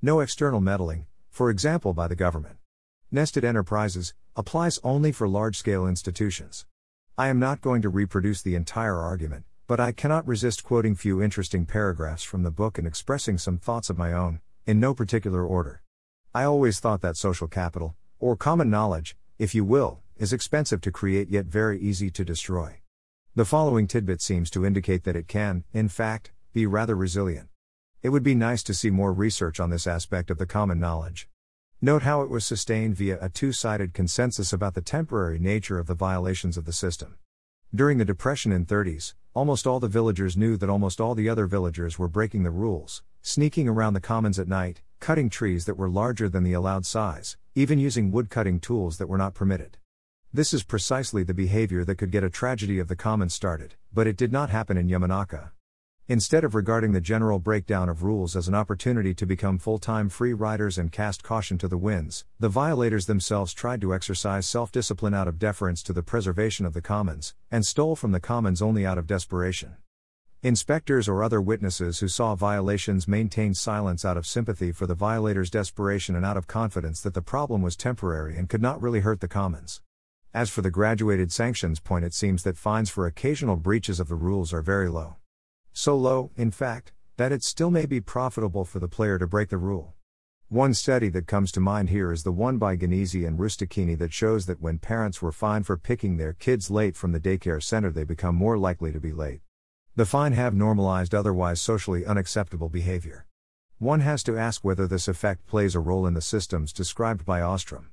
No 0.00 0.20
external 0.20 0.62
meddling, 0.62 1.04
for 1.28 1.50
example 1.50 1.92
by 1.92 2.08
the 2.08 2.16
government. 2.16 2.56
Nested 3.10 3.44
enterprises, 3.44 4.14
applies 4.34 4.78
only 4.82 5.12
for 5.12 5.28
large 5.28 5.58
scale 5.58 5.86
institutions. 5.86 6.64
I 7.18 7.28
am 7.28 7.38
not 7.38 7.60
going 7.60 7.82
to 7.82 7.90
reproduce 7.90 8.40
the 8.40 8.54
entire 8.54 8.96
argument, 8.96 9.44
but 9.66 9.78
I 9.78 9.92
cannot 9.92 10.26
resist 10.26 10.64
quoting 10.64 10.94
few 10.94 11.22
interesting 11.22 11.66
paragraphs 11.66 12.22
from 12.22 12.44
the 12.44 12.50
book 12.50 12.78
and 12.78 12.86
expressing 12.86 13.36
some 13.36 13.58
thoughts 13.58 13.90
of 13.90 13.98
my 13.98 14.14
own, 14.14 14.40
in 14.64 14.80
no 14.80 14.94
particular 14.94 15.44
order. 15.44 15.82
I 16.34 16.44
always 16.44 16.80
thought 16.80 17.02
that 17.02 17.18
social 17.18 17.46
capital, 17.46 17.94
or 18.18 18.36
common 18.36 18.70
knowledge, 18.70 19.18
if 19.38 19.54
you 19.54 19.66
will, 19.66 20.00
is 20.16 20.32
expensive 20.32 20.80
to 20.80 20.90
create 20.90 21.28
yet 21.28 21.44
very 21.44 21.78
easy 21.78 22.10
to 22.12 22.24
destroy. 22.24 22.80
The 23.36 23.44
following 23.44 23.86
tidbit 23.86 24.20
seems 24.20 24.50
to 24.50 24.66
indicate 24.66 25.04
that 25.04 25.14
it 25.14 25.28
can, 25.28 25.62
in 25.72 25.88
fact, 25.88 26.32
be 26.52 26.66
rather 26.66 26.96
resilient. 26.96 27.48
It 28.02 28.08
would 28.08 28.24
be 28.24 28.34
nice 28.34 28.64
to 28.64 28.74
see 28.74 28.90
more 28.90 29.12
research 29.12 29.60
on 29.60 29.70
this 29.70 29.86
aspect 29.86 30.32
of 30.32 30.38
the 30.38 30.46
common 30.46 30.80
knowledge. 30.80 31.28
Note 31.80 32.02
how 32.02 32.22
it 32.22 32.28
was 32.28 32.44
sustained 32.44 32.96
via 32.96 33.20
a 33.20 33.28
two 33.28 33.52
sided 33.52 33.94
consensus 33.94 34.52
about 34.52 34.74
the 34.74 34.80
temporary 34.80 35.38
nature 35.38 35.78
of 35.78 35.86
the 35.86 35.94
violations 35.94 36.56
of 36.56 36.64
the 36.64 36.72
system. 36.72 37.18
During 37.72 37.98
the 37.98 38.04
Depression 38.04 38.50
in 38.50 38.66
30s, 38.66 39.14
almost 39.32 39.64
all 39.64 39.78
the 39.78 39.86
villagers 39.86 40.36
knew 40.36 40.56
that 40.56 40.68
almost 40.68 41.00
all 41.00 41.14
the 41.14 41.28
other 41.28 41.46
villagers 41.46 42.00
were 42.00 42.08
breaking 42.08 42.42
the 42.42 42.50
rules, 42.50 43.04
sneaking 43.22 43.68
around 43.68 43.94
the 43.94 44.00
commons 44.00 44.40
at 44.40 44.48
night, 44.48 44.82
cutting 44.98 45.30
trees 45.30 45.66
that 45.66 45.76
were 45.76 45.88
larger 45.88 46.28
than 46.28 46.42
the 46.42 46.52
allowed 46.52 46.84
size, 46.84 47.36
even 47.54 47.78
using 47.78 48.10
wood 48.10 48.28
cutting 48.28 48.58
tools 48.58 48.98
that 48.98 49.06
were 49.06 49.16
not 49.16 49.34
permitted. 49.34 49.78
This 50.32 50.54
is 50.54 50.62
precisely 50.62 51.24
the 51.24 51.34
behavior 51.34 51.84
that 51.84 51.96
could 51.96 52.12
get 52.12 52.22
a 52.22 52.30
tragedy 52.30 52.78
of 52.78 52.86
the 52.86 52.94
commons 52.94 53.34
started, 53.34 53.74
but 53.92 54.06
it 54.06 54.16
did 54.16 54.30
not 54.30 54.48
happen 54.48 54.76
in 54.76 54.86
Yamanaka. 54.86 55.50
Instead 56.06 56.44
of 56.44 56.54
regarding 56.54 56.92
the 56.92 57.00
general 57.00 57.40
breakdown 57.40 57.88
of 57.88 58.04
rules 58.04 58.36
as 58.36 58.46
an 58.46 58.54
opportunity 58.54 59.12
to 59.12 59.26
become 59.26 59.58
full 59.58 59.80
time 59.80 60.08
free 60.08 60.32
riders 60.32 60.78
and 60.78 60.92
cast 60.92 61.24
caution 61.24 61.58
to 61.58 61.66
the 61.66 61.76
winds, 61.76 62.24
the 62.38 62.48
violators 62.48 63.06
themselves 63.06 63.52
tried 63.52 63.80
to 63.80 63.92
exercise 63.92 64.46
self 64.46 64.70
discipline 64.70 65.14
out 65.14 65.26
of 65.26 65.40
deference 65.40 65.82
to 65.82 65.92
the 65.92 66.04
preservation 66.04 66.64
of 66.64 66.74
the 66.74 66.80
commons, 66.80 67.34
and 67.50 67.66
stole 67.66 67.96
from 67.96 68.12
the 68.12 68.20
commons 68.20 68.62
only 68.62 68.86
out 68.86 68.98
of 68.98 69.08
desperation. 69.08 69.78
Inspectors 70.44 71.08
or 71.08 71.24
other 71.24 71.40
witnesses 71.40 71.98
who 71.98 72.06
saw 72.06 72.36
violations 72.36 73.08
maintained 73.08 73.56
silence 73.56 74.04
out 74.04 74.16
of 74.16 74.28
sympathy 74.28 74.70
for 74.70 74.86
the 74.86 74.94
violator's 74.94 75.50
desperation 75.50 76.14
and 76.14 76.24
out 76.24 76.36
of 76.36 76.46
confidence 76.46 77.00
that 77.00 77.14
the 77.14 77.20
problem 77.20 77.62
was 77.62 77.74
temporary 77.74 78.36
and 78.36 78.48
could 78.48 78.62
not 78.62 78.80
really 78.80 79.00
hurt 79.00 79.18
the 79.18 79.26
commons. 79.26 79.82
As 80.32 80.48
for 80.48 80.62
the 80.62 80.70
graduated 80.70 81.32
sanctions 81.32 81.80
point, 81.80 82.04
it 82.04 82.14
seems 82.14 82.44
that 82.44 82.56
fines 82.56 82.88
for 82.88 83.04
occasional 83.04 83.56
breaches 83.56 83.98
of 83.98 84.06
the 84.06 84.14
rules 84.14 84.52
are 84.52 84.62
very 84.62 84.88
low. 84.88 85.16
So 85.72 85.96
low, 85.96 86.30
in 86.36 86.52
fact, 86.52 86.92
that 87.16 87.32
it 87.32 87.42
still 87.42 87.72
may 87.72 87.84
be 87.84 88.00
profitable 88.00 88.64
for 88.64 88.78
the 88.78 88.86
player 88.86 89.18
to 89.18 89.26
break 89.26 89.48
the 89.48 89.58
rule. 89.58 89.94
One 90.48 90.72
study 90.72 91.08
that 91.08 91.26
comes 91.26 91.50
to 91.52 91.60
mind 91.60 91.90
here 91.90 92.12
is 92.12 92.22
the 92.22 92.30
one 92.30 92.58
by 92.58 92.76
Gneezy 92.76 93.26
and 93.26 93.40
Rustichini 93.40 93.98
that 93.98 94.12
shows 94.12 94.46
that 94.46 94.60
when 94.60 94.78
parents 94.78 95.20
were 95.20 95.32
fined 95.32 95.66
for 95.66 95.76
picking 95.76 96.16
their 96.16 96.32
kids 96.32 96.70
late 96.70 96.94
from 96.94 97.10
the 97.10 97.20
daycare 97.20 97.60
center, 97.60 97.90
they 97.90 98.04
become 98.04 98.36
more 98.36 98.56
likely 98.56 98.92
to 98.92 99.00
be 99.00 99.12
late. 99.12 99.40
The 99.96 100.06
fine 100.06 100.34
have 100.34 100.54
normalized 100.54 101.12
otherwise 101.12 101.60
socially 101.60 102.06
unacceptable 102.06 102.68
behavior. 102.68 103.26
One 103.80 104.00
has 104.00 104.22
to 104.24 104.38
ask 104.38 104.62
whether 104.62 104.86
this 104.86 105.08
effect 105.08 105.48
plays 105.48 105.74
a 105.74 105.80
role 105.80 106.06
in 106.06 106.14
the 106.14 106.20
systems 106.20 106.72
described 106.72 107.26
by 107.26 107.40
Ostrom. 107.40 107.90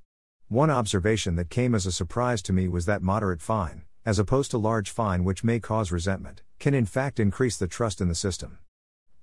One 0.49 0.69
observation 0.69 1.35
that 1.35 1.49
came 1.49 1.75
as 1.75 1.85
a 1.85 1.91
surprise 1.91 2.41
to 2.43 2.53
me 2.53 2.67
was 2.67 2.85
that 2.85 3.01
moderate 3.01 3.41
fine, 3.41 3.83
as 4.05 4.17
opposed 4.17 4.51
to 4.51 4.57
large 4.57 4.89
fine 4.89 5.23
which 5.23 5.43
may 5.43 5.59
cause 5.59 5.91
resentment, 5.91 6.41
can 6.59 6.73
in 6.73 6.85
fact 6.85 7.19
increase 7.19 7.57
the 7.57 7.67
trust 7.67 7.99
in 7.99 8.07
the 8.07 8.15
system. 8.15 8.59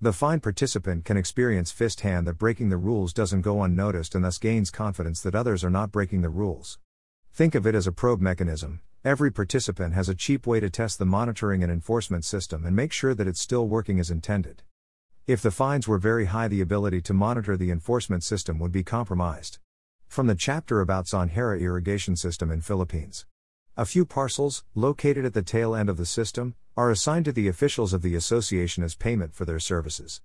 The 0.00 0.12
fine 0.12 0.40
participant 0.40 1.04
can 1.04 1.16
experience 1.16 1.71
firsthand 1.71 2.26
that 2.26 2.38
breaking 2.38 2.69
the 2.69 2.76
rules 2.76 3.12
doesn't 3.12 3.40
go 3.40 3.62
unnoticed 3.62 4.14
and 4.14 4.25
thus 4.25 4.38
gains 4.38 4.71
confidence 4.71 5.21
that 5.23 5.35
others 5.35 5.64
are 5.64 5.71
not 5.71 5.90
breaking 5.90 6.23
the 6.23 6.28
rules. 6.28 6.78
Think 7.33 7.54
of 7.54 7.66
it 7.66 7.75
as 7.75 7.87
a 7.87 7.93
probe 7.93 8.21
mechanism, 8.21 8.81
Every 9.04 9.31
participant 9.31 9.93
has 9.93 10.09
a 10.09 10.14
cheap 10.14 10.47
way 10.47 10.61
to 10.61 10.71
test 10.71 10.99
the 10.99 11.04
monitoring 11.04 11.62
and 11.62 11.71
enforcement 11.71 12.25
system 12.25 12.64
and 12.64 12.75
make 12.75 12.90
sure 12.90 13.14
that 13.14 13.26
it's 13.26 13.38
still 13.38 13.69
working 13.69 14.00
as 14.00 14.11
intended. 14.11 14.62
If 15.26 15.43
the 15.43 15.50
fines 15.50 15.87
were 15.87 15.99
very 15.99 16.25
high, 16.25 16.49
the 16.49 16.62
ability 16.62 17.02
to 17.02 17.12
monitor 17.12 17.54
the 17.54 17.71
enforcement 17.71 18.25
system 18.25 18.59
would 18.61 18.73
be 18.73 18.83
compromised. 18.83 19.59
From 20.14 20.28
the 20.28 20.37
chapter 20.37 20.80
about 20.80 21.06
Zanjera 21.06 21.61
irrigation 21.61 22.14
system 22.14 22.52
in 22.52 22.61
Philippines. 22.61 23.26
A 23.76 23.85
few 23.85 24.06
parcels, 24.06 24.62
located 24.76 25.25
at 25.25 25.35
the 25.35 25.42
tail 25.42 25.75
end 25.75 25.88
of 25.88 25.97
the 25.97 26.06
system, 26.06 26.54
are 26.76 26.92
assigned 26.92 27.25
to 27.25 27.33
the 27.33 27.49
officials 27.49 27.92
of 27.92 28.02
the 28.02 28.14
association 28.14 28.85
as 28.85 28.94
payment 28.94 29.35
for 29.35 29.44
their 29.44 29.59
services. 29.59 30.21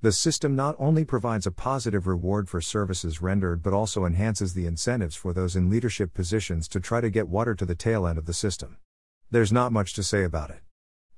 The 0.00 0.12
system 0.12 0.54
not 0.54 0.76
only 0.78 1.04
provides 1.04 1.44
a 1.44 1.50
positive 1.50 2.06
reward 2.06 2.48
for 2.48 2.60
services 2.60 3.20
rendered 3.20 3.64
but 3.64 3.72
also 3.72 4.04
enhances 4.04 4.54
the 4.54 4.66
incentives 4.66 5.16
for 5.16 5.32
those 5.32 5.56
in 5.56 5.68
leadership 5.68 6.14
positions 6.14 6.68
to 6.68 6.78
try 6.78 7.00
to 7.00 7.10
get 7.10 7.26
water 7.26 7.56
to 7.56 7.66
the 7.66 7.74
tail 7.74 8.06
end 8.06 8.18
of 8.18 8.26
the 8.26 8.32
system. 8.32 8.76
There's 9.32 9.50
not 9.50 9.72
much 9.72 9.92
to 9.94 10.04
say 10.04 10.22
about 10.22 10.50
it. 10.50 10.60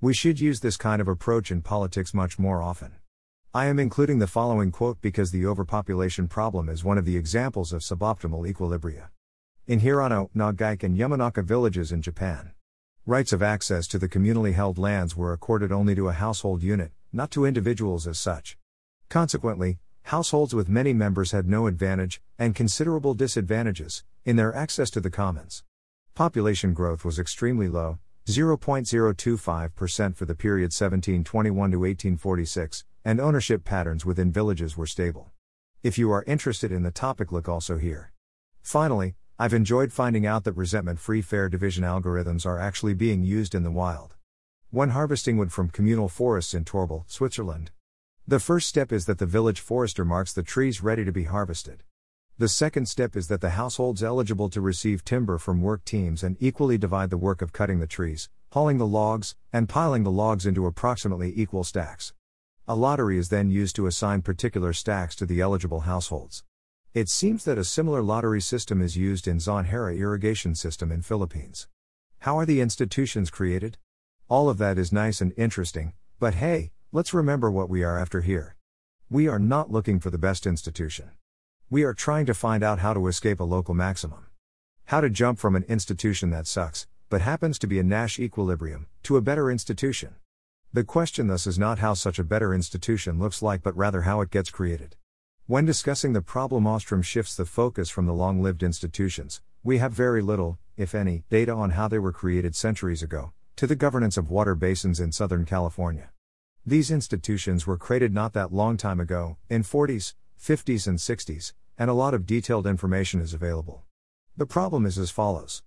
We 0.01 0.15
should 0.15 0.41
use 0.41 0.61
this 0.61 0.79
kind 0.79 1.03
of 1.03 1.09
approach 1.09 1.51
in 1.51 1.61
politics 1.61 2.15
much 2.15 2.39
more 2.39 2.63
often. 2.63 2.93
I 3.57 3.67
am 3.67 3.79
including 3.79 4.19
the 4.19 4.27
following 4.27 4.73
quote 4.73 5.01
because 5.01 5.31
the 5.31 5.47
overpopulation 5.47 6.27
problem 6.27 6.69
is 6.69 6.83
one 6.83 6.99
of 6.99 7.05
the 7.05 7.17
examples 7.17 7.73
of 7.73 7.83
suboptimal 7.83 8.53
equilibria. 8.53 9.11
In 9.69 9.79
Hirano, 9.79 10.29
Nagaike, 10.35 10.83
and 10.83 10.99
Yamanaka 10.99 11.45
villages 11.45 11.93
in 11.93 12.03
Japan, 12.03 12.51
rights 13.07 13.33
of 13.33 13.45
access 13.45 13.87
to 13.87 13.97
the 13.97 14.09
communally 14.09 14.55
held 14.55 14.77
lands 14.77 15.17
were 15.17 15.33
accorded 15.33 15.71
only 15.71 15.95
to 15.95 16.09
a 16.09 16.13
household 16.13 16.65
unit, 16.65 16.91
not 17.13 17.31
to 17.31 17.45
individuals 17.45 18.09
as 18.09 18.19
such. 18.19 18.59
Consequently, 19.09 19.79
households 20.03 20.53
with 20.53 20.69
many 20.69 20.93
members 20.93 21.31
had 21.31 21.47
no 21.47 21.69
advantage, 21.69 22.21
and 22.37 22.57
considerable 22.57 23.15
disadvantages, 23.15 24.03
in 24.25 24.35
their 24.35 24.53
access 24.53 24.91
to 24.91 25.01
the 25.01 25.11
commons. 25.11 25.63
Population 26.17 26.75
growth 26.75 27.05
was 27.05 27.21
extremely 27.21 27.69
low, 27.69 28.01
0.025% 28.27 30.17
for 30.17 30.25
the 30.25 30.35
period 30.35 30.73
1721 30.73 31.71
to 31.71 31.79
1846, 31.79 32.85
and 33.05 33.21
ownership 33.21 33.65
patterns 33.65 34.07
within 34.07 34.33
villages 34.33 34.79
were 34.79 34.87
stable. 34.87 35.31
If 35.83 35.99
you 35.99 36.11
are 36.11 36.25
interested 36.27 36.73
in 36.73 36.85
the 36.85 36.91
topic, 36.91 37.31
look 37.31 37.51
also 37.51 37.77
here. 37.77 38.13
Finally, 38.63 39.15
I've 39.39 39.53
enjoyed 39.53 39.93
finding 39.93 40.27
out 40.27 40.45
that 40.45 40.57
resentment 40.57 41.01
free 41.01 41.21
fair 41.21 41.51
division 41.51 41.85
algorithms 41.85 42.47
are 42.47 42.59
actually 42.59 42.95
being 42.95 43.25
used 43.25 43.55
in 43.55 43.63
the 43.63 43.71
wild. 43.71 44.15
When 44.71 44.91
harvesting 44.91 45.37
wood 45.37 45.53
from 45.53 45.69
communal 45.69 46.09
forests 46.09 46.55
in 46.55 46.65
Torbel, 46.65 47.05
Switzerland, 47.07 47.73
the 48.27 48.41
first 48.41 48.67
step 48.69 48.91
is 48.91 49.05
that 49.05 49.19
the 49.19 49.27
village 49.27 49.61
forester 49.61 50.03
marks 50.03 50.33
the 50.33 50.43
trees 50.43 50.83
ready 50.83 51.05
to 51.05 51.13
be 51.13 51.25
harvested. 51.25 51.83
The 52.39 52.49
second 52.49 52.89
step 52.89 53.17
is 53.17 53.29
that 53.29 53.41
the 53.41 53.51
households 53.51 54.03
eligible 54.03 54.49
to 54.51 54.61
receive 54.61 55.05
timber 55.05 55.39
from 55.39 55.63
work 55.63 55.85
teams 55.85 56.23
and 56.23 56.37
equally 56.41 56.77
divide 56.77 57.11
the 57.11 57.17
work 57.17 57.43
of 57.43 57.53
cutting 57.53 57.79
the 57.79 57.87
trees, 57.87 58.29
hauling 58.53 58.79
the 58.79 58.87
logs, 58.87 59.37
and 59.53 59.69
piling 59.69 60.03
the 60.03 60.11
logs 60.11 60.47
into 60.47 60.67
approximately 60.67 61.33
equal 61.37 61.65
stacks. 61.65 62.13
A 62.67 62.75
lottery 62.75 63.19
is 63.19 63.29
then 63.29 63.51
used 63.51 63.77
to 63.77 63.87
assign 63.87 64.23
particular 64.23 64.73
stacks 64.73 65.15
to 65.17 65.27
the 65.27 65.41
eligible 65.41 65.81
households. 65.81 66.45
It 66.93 67.09
seems 67.09 67.45
that 67.45 67.59
a 67.59 67.65
similar 67.65 68.03
lottery 68.03 68.41
system 68.41 68.81
is 68.83 68.97
used 68.97 69.27
in 69.29 69.39
Zanjera 69.39 69.99
irrigation 69.99 70.55
system 70.55 70.93
in 70.93 71.03
Philippines. 71.03 71.69
How 72.21 72.39
are 72.39 72.47
the 72.47 72.61
institutions 72.61 73.31
created? 73.31 73.79
All 74.29 74.49
of 74.49 74.59
that 74.59 74.79
is 74.79 74.93
nice 74.93 75.21
and 75.21 75.33
interesting, 75.37 75.93
but 76.19 76.35
hey, 76.35 76.73
Let's 76.95 77.13
remember 77.13 77.51
what 77.51 77.69
we 77.69 77.83
are 77.83 77.99
after 77.99 78.21
here. 78.21 78.55
We 79.11 79.27
are 79.27 79.41
not 79.41 79.69
looking 79.69 79.99
for 79.99 80.11
the 80.11 80.17
best 80.17 80.47
institution. 80.47 81.11
We 81.71 81.83
are 81.83 81.95
trying 81.95 82.27
to 82.27 82.35
find 82.35 82.63
out 82.63 82.81
how 82.81 82.93
to 82.93 83.09
escape 83.09 83.41
a 83.41 83.45
local 83.45 83.75
maximum. 83.75 84.27
How 84.85 85.01
to 85.01 85.09
jump 85.09 85.39
from 85.39 85.57
an 85.57 85.65
institution 85.65 86.29
that 86.31 86.47
sucks, 86.47 86.87
but 87.09 87.23
happens 87.23 87.59
to 87.59 87.67
be 87.67 87.79
a 87.79 87.83
Nash 87.83 88.19
equilibrium, 88.19 88.87
to 89.05 89.17
a 89.17 89.23
better 89.23 89.51
institution. 89.51 90.15
The 90.75 90.85
question 90.85 91.27
thus 91.27 91.47
is 91.47 91.59
not 91.59 91.79
how 91.79 91.95
such 91.95 92.19
a 92.19 92.25
better 92.25 92.53
institution 92.53 93.19
looks 93.19 93.41
like, 93.41 93.63
but 93.63 93.77
rather 93.77 94.03
how 94.03 94.21
it 94.21 94.31
gets 94.31 94.51
created. 94.51 94.97
When 95.47 95.65
discussing 95.65 96.13
the 96.13 96.21
problem, 96.21 96.67
Ostrom 96.67 97.01
shifts 97.01 97.35
the 97.35 97.47
focus 97.47 97.89
from 97.89 98.05
the 98.05 98.13
long 98.13 98.43
lived 98.43 98.63
institutions, 98.63 99.41
we 99.63 99.79
have 99.79 99.93
very 99.93 100.21
little, 100.21 100.59
if 100.77 100.95
any, 100.95 101.25
data 101.31 101.53
on 101.53 101.71
how 101.71 101.89
they 101.89 101.99
were 101.99 102.13
created 102.13 102.55
centuries 102.55 103.03
ago, 103.03 103.33
to 103.57 103.67
the 103.67 103.75
governance 103.75 104.19
of 104.19 104.31
water 104.31 104.55
basins 104.55 105.01
in 105.01 105.13
Southern 105.13 105.47
California. 105.47 106.11
These 106.67 106.91
institutions 106.91 107.67
were 107.67 107.79
created 107.79 108.13
not 108.13 108.35
that 108.35 108.53
long 108.53 108.77
time 108.77 109.01
ago, 109.01 109.39
in 109.49 109.63
40s, 109.63 110.13
50s 110.45 110.87
and 110.87 110.99
60s, 110.99 111.55
and 111.79 111.89
a 111.89 111.95
lot 111.95 112.13
of 112.13 112.27
detailed 112.27 112.67
information 112.67 113.19
is 113.19 113.33
available. 113.33 113.83
The 114.37 114.45
problem 114.45 114.85
is 114.85 114.99
as 114.99 115.11
follows. 115.11 115.63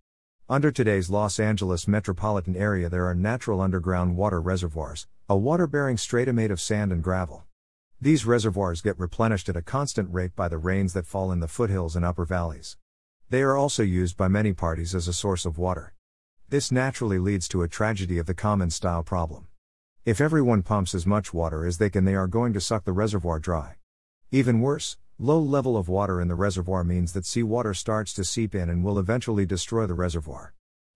Under 0.47 0.69
today's 0.69 1.09
Los 1.09 1.39
Angeles 1.39 1.87
metropolitan 1.87 2.55
area 2.55 2.87
there 2.87 3.07
are 3.07 3.15
natural 3.15 3.59
underground 3.59 4.17
water 4.17 4.39
reservoirs, 4.39 5.07
a 5.27 5.35
water-bearing 5.35 5.97
strata 5.97 6.31
made 6.31 6.51
of 6.51 6.61
sand 6.61 6.91
and 6.91 7.03
gravel. 7.03 7.45
These 7.99 8.27
reservoirs 8.27 8.81
get 8.81 8.99
replenished 8.99 9.49
at 9.49 9.55
a 9.55 9.63
constant 9.63 10.13
rate 10.13 10.35
by 10.35 10.47
the 10.47 10.59
rains 10.59 10.93
that 10.93 11.07
fall 11.07 11.31
in 11.31 11.39
the 11.39 11.47
foothills 11.47 11.95
and 11.95 12.05
upper 12.05 12.23
valleys. 12.23 12.77
They 13.31 13.41
are 13.41 13.57
also 13.57 13.81
used 13.81 14.15
by 14.15 14.27
many 14.27 14.53
parties 14.53 14.93
as 14.93 15.07
a 15.07 15.11
source 15.13 15.43
of 15.47 15.57
water. 15.57 15.95
This 16.49 16.71
naturally 16.71 17.17
leads 17.17 17.47
to 17.47 17.63
a 17.63 17.67
tragedy 17.67 18.19
of 18.19 18.27
the 18.27 18.35
common 18.35 18.69
style 18.69 19.01
problem. 19.01 19.47
If 20.05 20.21
everyone 20.21 20.61
pumps 20.61 20.93
as 20.93 21.07
much 21.07 21.33
water 21.33 21.65
as 21.65 21.79
they 21.79 21.89
can, 21.89 22.05
they 22.05 22.13
are 22.13 22.27
going 22.27 22.53
to 22.53 22.61
suck 22.61 22.85
the 22.85 22.93
reservoir 22.93 23.39
dry. 23.39 23.77
Even 24.29 24.59
worse, 24.59 24.97
low 25.17 25.39
level 25.39 25.77
of 25.77 25.87
water 25.87 26.19
in 26.19 26.27
the 26.27 26.35
reservoir 26.35 26.83
means 26.83 27.13
that 27.13 27.25
seawater 27.25 27.73
starts 27.73 28.11
to 28.13 28.25
seep 28.25 28.53
in 28.53 28.69
and 28.69 28.83
will 28.83 28.99
eventually 28.99 29.45
destroy 29.45 29.87
the 29.87 29.93
reservoir. 29.93 30.53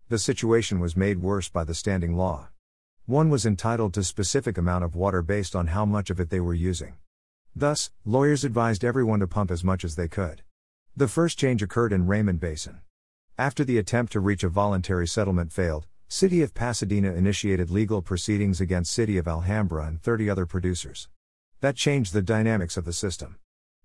The 0.10 0.20
situation 0.20 0.82
was 0.82 0.98
made 0.98 1.22
worse 1.22 1.48
by 1.48 1.64
the 1.64 1.74
standing 1.74 2.18
law. 2.18 2.50
One 3.06 3.30
was 3.30 3.46
entitled 3.46 3.94
to 3.94 4.04
specific 4.04 4.58
amount 4.58 4.84
of 4.84 4.98
water 4.98 5.22
based 5.22 5.56
on 5.56 5.68
how 5.68 5.86
much 5.86 6.10
of 6.10 6.20
it 6.20 6.30
they 6.30 6.42
were 6.42 6.54
using. 6.54 6.96
Thus, 7.56 7.90
lawyers 8.04 8.44
advised 8.44 8.84
everyone 8.84 9.22
to 9.22 9.28
pump 9.28 9.50
as 9.50 9.64
much 9.64 9.86
as 9.86 9.96
they 9.96 10.10
could. 10.10 10.42
The 10.98 11.08
first 11.08 11.40
change 11.40 11.64
occurred 11.64 11.94
in 11.94 12.08
Raymond 12.08 12.42
Basin. 12.42 12.82
After 13.38 13.64
the 13.64 13.78
attempt 13.78 14.12
to 14.12 14.20
reach 14.20 14.44
a 14.44 14.50
voluntary 14.50 15.08
settlement 15.08 15.54
failed, 15.54 15.88
City 16.10 16.42
of 16.42 16.54
Pasadena 16.54 17.14
initiated 17.14 17.70
legal 17.70 18.02
proceedings 18.02 18.60
against 18.60 18.92
City 18.92 19.18
of 19.18 19.26
Alhambra 19.26 19.86
and 19.86 20.02
30 20.02 20.30
other 20.30 20.46
producers. 20.46 21.08
That 21.62 21.76
changed 21.76 22.14
the 22.14 22.24
dynamics 22.24 22.76
of 22.76 22.86
the 22.86 22.94
system. 22.94 23.38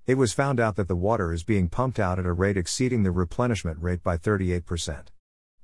It 0.07 0.15
was 0.15 0.33
found 0.33 0.59
out 0.59 0.77
that 0.77 0.89
the 0.89 0.97
water 0.97 1.31
is 1.31 1.45
being 1.45 1.69
pumped 1.69 1.99
out 1.99 2.19
at 2.19 2.25
a 2.25 2.33
rate 2.33 2.57
exceeding 2.57 3.03
the 3.03 3.11
replenishment 3.11 3.83
rate 3.83 4.03
by 4.03 4.17
38%. 4.17 5.09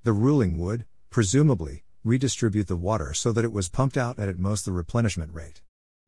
The 0.05 0.13
ruling 0.13 0.59
would, 0.59 0.85
presumably, 1.09 1.85
redistribute 2.05 2.67
the 2.67 2.77
water 2.77 3.15
so 3.15 3.33
that 3.33 3.47
it 3.47 3.53
was 3.53 3.71
pumped 3.71 3.97
out 3.97 4.19
at 4.19 4.29
at 4.29 4.39
most 4.39 4.67
the 4.67 4.73
replenishment 4.73 5.33
rate. 5.33 5.63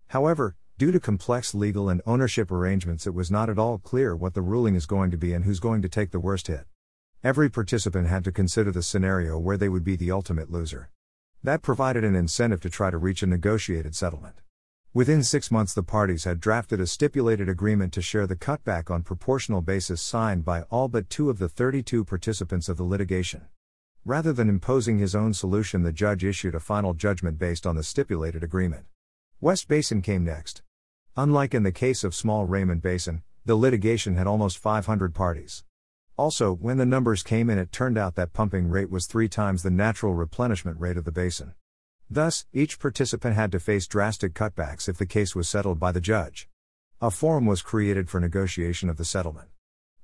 However, 0.09 0.57
due 0.77 0.93
to 0.93 1.01
complex 1.01 1.55
legal 1.55 1.89
and 1.89 2.03
ownership 2.05 2.51
arrangements, 2.51 3.07
it 3.07 3.15
was 3.15 3.31
not 3.31 3.49
at 3.49 3.59
all 3.59 3.79
clear 3.79 4.15
what 4.15 4.35
the 4.35 4.43
ruling 4.43 4.75
is 4.75 4.85
going 4.85 5.11
to 5.11 5.17
be 5.17 5.33
and 5.33 5.47
who's 5.47 5.59
going 5.59 5.81
to 5.81 5.89
take 5.89 6.11
the 6.11 6.21
worst 6.21 6.49
hit. 6.49 6.67
Every 7.23 7.49
participant 7.49 8.09
had 8.09 8.25
to 8.25 8.31
consider 8.31 8.71
the 8.71 8.83
scenario 8.83 9.39
where 9.39 9.57
they 9.57 9.71
would 9.71 9.85
be 9.85 9.97
the 9.97 10.11
ultimate 10.11 10.51
loser. 10.51 10.91
That 11.43 11.63
provided 11.63 12.05
an 12.05 12.15
incentive 12.15 12.61
to 12.61 12.69
try 12.69 12.91
to 12.91 12.99
reach 12.99 13.23
a 13.23 13.27
negotiated 13.27 13.97
settlement. 13.97 14.43
Within 14.95 15.25
six 15.25 15.51
months, 15.51 15.75
the 15.75 15.83
parties 15.83 16.23
had 16.23 16.39
drafted 16.39 16.79
a 16.79 16.87
stipulated 16.87 17.49
agreement 17.49 17.93
to 17.95 18.01
share 18.01 18.29
the 18.29 18.37
cutback 18.37 18.93
on 18.93 19.03
proportional 19.03 19.61
basis 19.61 20.01
signed 20.01 20.45
by 20.45 20.63
all 20.71 20.87
but 20.87 21.11
two 21.11 21.29
of 21.31 21.41
the 21.41 21.49
32 21.49 22.05
participants 22.05 22.69
of 22.69 22.77
the 22.77 22.85
litigation. 22.85 23.49
Rather 24.05 24.33
than 24.33 24.49
imposing 24.49 24.99
his 24.99 25.13
own 25.13 25.35
solution, 25.35 25.83
the 25.83 25.91
judge 25.91 26.23
issued 26.23 26.55
a 26.55 26.61
final 26.61 26.95
judgment 26.95 27.41
based 27.41 27.67
on 27.67 27.75
the 27.75 27.83
stipulated 27.83 28.45
agreement. 28.45 28.87
West 29.41 29.67
Basin 29.67 30.01
came 30.01 30.25
next. 30.25 30.63
Unlike 31.17 31.55
in 31.55 31.65
the 31.65 31.73
case 31.73 32.05
of 32.05 32.15
Small 32.15 32.45
Raymond 32.45 32.81
Basin, 32.81 33.25
the 33.45 33.57
litigation 33.57 34.15
had 34.15 34.29
almost 34.29 34.59
500 34.59 35.13
parties. 35.13 35.65
Also, 36.17 36.55
when 36.55 36.77
the 36.77 36.87
numbers 36.87 37.25
came 37.25 37.51
in, 37.51 37.59
it 37.59 37.73
turned 37.73 37.99
out 37.99 38.15
that 38.15 38.33
pumping 38.33 38.69
rate 38.69 38.91
was 38.91 39.09
three 39.09 39.29
times 39.29 39.65
the 39.65 39.71
natural 39.71 40.15
replenishment 40.15 40.79
rate 40.79 40.97
of 40.97 41.05
the 41.05 41.11
basin. 41.11 41.55
Thus, 42.11 42.47
each 42.53 42.79
participant 42.79 43.35
had 43.35 43.51
to 43.53 43.61
face 43.61 43.87
drastic 43.87 44.35
cutbacks 44.35 44.89
if 44.89 44.99
the 44.99 45.07
case 45.07 45.35
was 45.35 45.49
settled 45.49 45.81
by 45.81 45.91
the 45.91 46.01
judge. 46.01 46.49
A 47.01 47.11
forum 47.11 47.47
was 47.47 47.63
created 47.63 48.09
for 48.09 48.21
negotiation 48.21 48.89
of 48.89 48.97
the 48.97 49.05
settlement. 49.05 49.49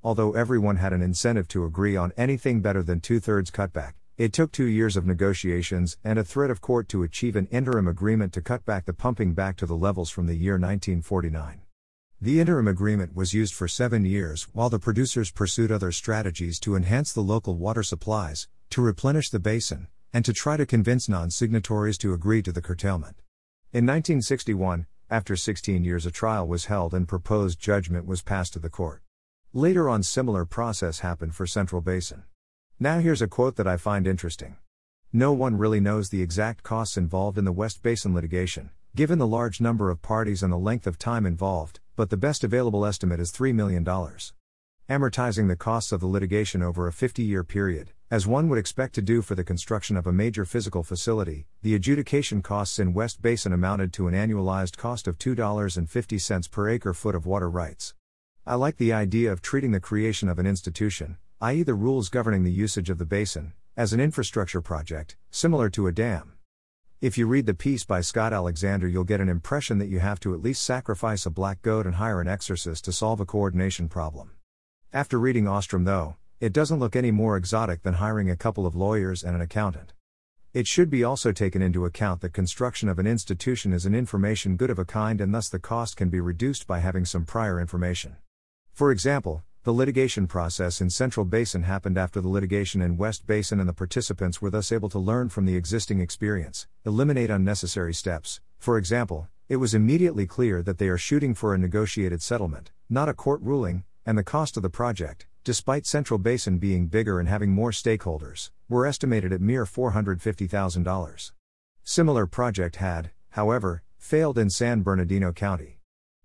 Although 0.02 0.32
everyone 0.32 0.76
had 0.76 0.92
an 0.92 1.02
incentive 1.02 1.46
to 1.48 1.64
agree 1.64 1.96
on 1.96 2.12
anything 2.16 2.62
better 2.62 2.82
than 2.82 3.00
two 3.00 3.20
thirds 3.20 3.50
cutback, 3.50 3.92
it 4.16 4.32
took 4.32 4.50
two 4.50 4.64
years 4.64 4.96
of 4.96 5.06
negotiations 5.06 5.98
and 6.02 6.18
a 6.18 6.24
threat 6.24 6.50
of 6.50 6.60
court 6.60 6.88
to 6.88 7.02
achieve 7.02 7.36
an 7.36 7.46
interim 7.46 7.86
agreement 7.86 8.32
to 8.34 8.42
cut 8.42 8.64
back 8.64 8.86
the 8.86 8.92
pumping 8.92 9.34
back 9.34 9.56
to 9.56 9.66
the 9.66 9.76
levels 9.76 10.10
from 10.10 10.26
the 10.26 10.36
year 10.36 10.54
1949. 10.54 11.62
The 12.20 12.40
interim 12.40 12.68
agreement 12.68 13.14
was 13.14 13.32
used 13.32 13.54
for 13.54 13.66
seven 13.66 14.04
years 14.04 14.44
while 14.52 14.68
the 14.68 14.78
producers 14.78 15.30
pursued 15.30 15.72
other 15.72 15.92
strategies 15.92 16.60
to 16.60 16.76
enhance 16.76 17.12
the 17.12 17.22
local 17.22 17.56
water 17.56 17.82
supplies, 17.82 18.46
to 18.70 18.82
replenish 18.82 19.30
the 19.30 19.38
basin, 19.38 19.86
and 20.12 20.24
to 20.24 20.32
try 20.32 20.56
to 20.56 20.66
convince 20.66 21.08
non 21.08 21.30
signatories 21.30 21.98
to 21.98 22.12
agree 22.12 22.42
to 22.42 22.52
the 22.52 22.62
curtailment. 22.62 23.16
In 23.72 23.86
1961, 23.86 24.86
after 25.08 25.36
16 25.36 25.84
years, 25.84 26.06
a 26.06 26.10
trial 26.10 26.46
was 26.46 26.66
held 26.66 26.94
and 26.94 27.08
proposed 27.08 27.60
judgment 27.60 28.06
was 28.06 28.22
passed 28.22 28.52
to 28.52 28.58
the 28.58 28.70
court. 28.70 29.02
Later 29.52 29.88
on, 29.88 30.02
similar 30.02 30.44
process 30.44 31.00
happened 31.00 31.34
for 31.34 31.46
Central 31.46 31.80
Basin. 31.80 32.24
Now 32.78 32.98
here's 33.00 33.22
a 33.22 33.26
quote 33.26 33.56
that 33.56 33.66
I 33.66 33.76
find 33.76 34.06
interesting. 34.06 34.56
No 35.12 35.32
one 35.32 35.58
really 35.58 35.80
knows 35.80 36.08
the 36.08 36.22
exact 36.22 36.62
costs 36.62 36.96
involved 36.96 37.36
in 37.36 37.44
the 37.44 37.52
West 37.52 37.82
Basin 37.82 38.14
litigation, 38.14 38.70
given 38.94 39.18
the 39.18 39.26
large 39.26 39.60
number 39.60 39.90
of 39.90 40.02
parties 40.02 40.42
and 40.42 40.52
the 40.52 40.56
length 40.56 40.86
of 40.86 40.98
time 40.98 41.26
involved, 41.26 41.80
but 41.96 42.10
the 42.10 42.16
best 42.16 42.44
available 42.44 42.86
estimate 42.86 43.20
is 43.20 43.32
$3 43.32 43.52
million. 43.52 43.84
Amortizing 44.90 45.46
the 45.46 45.54
costs 45.54 45.92
of 45.92 46.00
the 46.00 46.08
litigation 46.08 46.62
over 46.62 46.88
a 46.88 46.92
50 46.92 47.22
year 47.22 47.44
period, 47.44 47.92
as 48.10 48.26
one 48.26 48.48
would 48.48 48.58
expect 48.58 48.92
to 48.96 49.00
do 49.00 49.22
for 49.22 49.36
the 49.36 49.44
construction 49.44 49.96
of 49.96 50.04
a 50.04 50.12
major 50.12 50.44
physical 50.44 50.82
facility, 50.82 51.46
the 51.62 51.76
adjudication 51.76 52.42
costs 52.42 52.80
in 52.80 52.92
West 52.92 53.22
Basin 53.22 53.52
amounted 53.52 53.92
to 53.92 54.08
an 54.08 54.14
annualized 54.14 54.76
cost 54.76 55.06
of 55.06 55.16
$2.50 55.16 56.50
per 56.50 56.68
acre 56.68 56.92
foot 56.92 57.14
of 57.14 57.24
water 57.24 57.48
rights. 57.48 57.94
I 58.44 58.56
like 58.56 58.78
the 58.78 58.92
idea 58.92 59.30
of 59.30 59.40
treating 59.40 59.70
the 59.70 59.78
creation 59.78 60.28
of 60.28 60.40
an 60.40 60.46
institution, 60.48 61.18
i.e., 61.40 61.62
the 61.62 61.74
rules 61.74 62.08
governing 62.08 62.42
the 62.42 62.50
usage 62.50 62.90
of 62.90 62.98
the 62.98 63.06
basin, 63.06 63.52
as 63.76 63.92
an 63.92 64.00
infrastructure 64.00 64.60
project, 64.60 65.16
similar 65.30 65.70
to 65.70 65.86
a 65.86 65.92
dam. 65.92 66.32
If 67.00 67.16
you 67.16 67.28
read 67.28 67.46
the 67.46 67.54
piece 67.54 67.84
by 67.84 68.00
Scott 68.00 68.32
Alexander, 68.32 68.88
you'll 68.88 69.04
get 69.04 69.20
an 69.20 69.28
impression 69.28 69.78
that 69.78 69.88
you 69.88 70.00
have 70.00 70.18
to 70.18 70.34
at 70.34 70.42
least 70.42 70.64
sacrifice 70.64 71.26
a 71.26 71.30
black 71.30 71.62
goat 71.62 71.86
and 71.86 71.94
hire 71.94 72.20
an 72.20 72.26
exorcist 72.26 72.86
to 72.86 72.92
solve 72.92 73.20
a 73.20 73.24
coordination 73.24 73.88
problem. 73.88 74.32
After 74.92 75.20
reading 75.20 75.46
Ostrom, 75.46 75.84
though, 75.84 76.16
it 76.40 76.52
doesn't 76.52 76.80
look 76.80 76.96
any 76.96 77.12
more 77.12 77.36
exotic 77.36 77.84
than 77.84 77.94
hiring 77.94 78.28
a 78.28 78.34
couple 78.34 78.66
of 78.66 78.74
lawyers 78.74 79.22
and 79.22 79.36
an 79.36 79.40
accountant. 79.40 79.92
It 80.52 80.66
should 80.66 80.90
be 80.90 81.04
also 81.04 81.30
taken 81.30 81.62
into 81.62 81.84
account 81.84 82.22
that 82.22 82.32
construction 82.32 82.88
of 82.88 82.98
an 82.98 83.06
institution 83.06 83.72
is 83.72 83.86
an 83.86 83.94
information 83.94 84.56
good 84.56 84.68
of 84.68 84.80
a 84.80 84.84
kind 84.84 85.20
and 85.20 85.32
thus 85.32 85.48
the 85.48 85.60
cost 85.60 85.96
can 85.96 86.08
be 86.08 86.18
reduced 86.18 86.66
by 86.66 86.80
having 86.80 87.04
some 87.04 87.24
prior 87.24 87.60
information. 87.60 88.16
For 88.72 88.90
example, 88.90 89.44
the 89.62 89.72
litigation 89.72 90.26
process 90.26 90.80
in 90.80 90.90
Central 90.90 91.24
Basin 91.24 91.62
happened 91.62 91.96
after 91.96 92.20
the 92.20 92.28
litigation 92.28 92.82
in 92.82 92.96
West 92.96 93.28
Basin, 93.28 93.60
and 93.60 93.68
the 93.68 93.72
participants 93.72 94.42
were 94.42 94.50
thus 94.50 94.72
able 94.72 94.88
to 94.88 94.98
learn 94.98 95.28
from 95.28 95.46
the 95.46 95.54
existing 95.54 96.00
experience, 96.00 96.66
eliminate 96.84 97.30
unnecessary 97.30 97.94
steps. 97.94 98.40
For 98.58 98.76
example, 98.76 99.28
it 99.48 99.56
was 99.56 99.72
immediately 99.72 100.26
clear 100.26 100.62
that 100.62 100.78
they 100.78 100.88
are 100.88 100.98
shooting 100.98 101.34
for 101.34 101.54
a 101.54 101.58
negotiated 101.58 102.22
settlement, 102.22 102.72
not 102.88 103.08
a 103.08 103.14
court 103.14 103.40
ruling, 103.42 103.84
and 104.04 104.16
the 104.16 104.24
cost 104.24 104.56
of 104.56 104.62
the 104.62 104.70
project, 104.70 105.26
despite 105.44 105.86
Central 105.86 106.18
Basin 106.18 106.58
being 106.58 106.86
bigger 106.86 107.18
and 107.18 107.28
having 107.28 107.50
more 107.50 107.70
stakeholders, 107.70 108.50
were 108.68 108.86
estimated 108.86 109.32
at 109.32 109.40
mere 109.40 109.64
$450,000. 109.64 111.32
Similar 111.84 112.26
project 112.26 112.76
had, 112.76 113.10
however, 113.30 113.82
failed 113.98 114.38
in 114.38 114.50
San 114.50 114.82
Bernardino 114.82 115.32
County. 115.32 115.78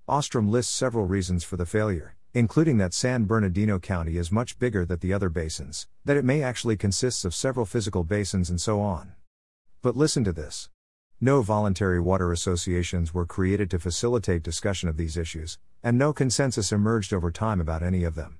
Ostrom 0.08 0.49
lists 0.49 0.73
several 0.73 1.06
reasons 1.06 1.43
for 1.43 1.58
the 1.58 1.65
failure 1.65 2.15
including 2.36 2.76
that 2.76 2.93
San 2.93 3.23
Bernardino 3.23 3.80
County 3.80 4.17
is 4.17 4.30
much 4.30 4.60
bigger 4.60 4.86
than 4.86 4.99
the 4.99 5.13
other 5.13 5.30
basins, 5.30 5.88
that 6.04 6.17
it 6.17 6.26
may 6.26 6.43
actually 6.43 6.76
consists 6.76 7.23
of 7.23 7.34
several 7.34 7.65
physical 7.65 8.04
basins, 8.04 8.49
and 8.49 8.60
so 8.60 8.82
on. 8.82 9.13
But 9.82 9.95
listen 9.95 10.26
to 10.26 10.34
this. 10.34 10.67
No 11.21 11.41
voluntary 11.41 12.01
water 12.01 12.34
associations 12.34 13.13
were 13.13 13.25
created 13.25 13.69
to 13.71 13.80
facilitate 13.80 14.43
discussion 14.43 14.89
of 14.89 14.97
these 14.97 15.15
issues, 15.15 15.58
and 15.82 15.97
no 15.97 16.12
consensus 16.12 16.73
emerged 16.73 17.13
over 17.13 17.32
time 17.32 17.62
about 17.62 17.82
any 17.82 18.04
of 18.04 18.15
them. 18.15 18.39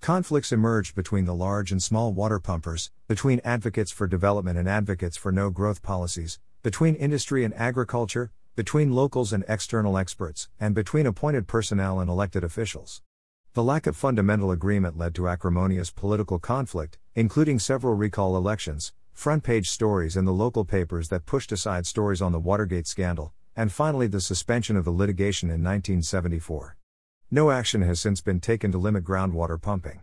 Conflicts 0.00 0.50
emerged 0.50 0.94
between 0.94 1.26
the 1.26 1.34
large 1.34 1.70
and 1.70 1.82
small 1.82 2.14
water 2.14 2.40
pumpers, 2.40 2.90
between 3.08 3.42
advocates 3.44 3.90
for 3.90 4.06
development 4.06 4.58
and 4.58 4.66
advocates 4.66 5.18
for 5.18 5.32
no 5.32 5.50
growth 5.50 5.82
policies, 5.82 6.38
between 6.62 6.94
industry 6.94 7.44
and 7.44 7.52
agriculture, 7.54 8.32
between 8.56 8.92
locals 8.92 9.30
and 9.30 9.44
external 9.46 9.98
experts, 9.98 10.48
and 10.58 10.74
between 10.74 11.04
appointed 11.06 11.46
personnel 11.46 12.00
and 12.00 12.08
elected 12.08 12.42
officials. 12.42 13.02
The 13.52 13.62
lack 13.62 13.86
of 13.86 13.96
fundamental 13.96 14.50
agreement 14.50 14.96
led 14.96 15.14
to 15.16 15.28
acrimonious 15.28 15.90
political 15.90 16.38
conflict, 16.38 16.98
including 17.14 17.58
several 17.58 17.92
recall 17.94 18.34
elections, 18.34 18.94
front 19.14 19.44
page 19.44 19.70
stories 19.70 20.16
in 20.16 20.24
the 20.24 20.32
local 20.32 20.64
papers 20.64 21.08
that 21.08 21.24
pushed 21.24 21.52
aside 21.52 21.86
stories 21.86 22.20
on 22.20 22.32
the 22.32 22.40
Watergate 22.40 22.86
scandal, 22.86 23.32
and 23.56 23.72
finally 23.72 24.08
the 24.08 24.20
suspension 24.20 24.76
of 24.76 24.84
the 24.84 24.90
litigation 24.90 25.48
in 25.48 25.62
1974. 25.62 26.76
No 27.30 27.52
action 27.52 27.80
has 27.82 28.00
since 28.00 28.20
been 28.20 28.40
taken 28.40 28.72
to 28.72 28.78
limit 28.78 29.04
groundwater 29.04 29.58
pumping. 29.60 30.00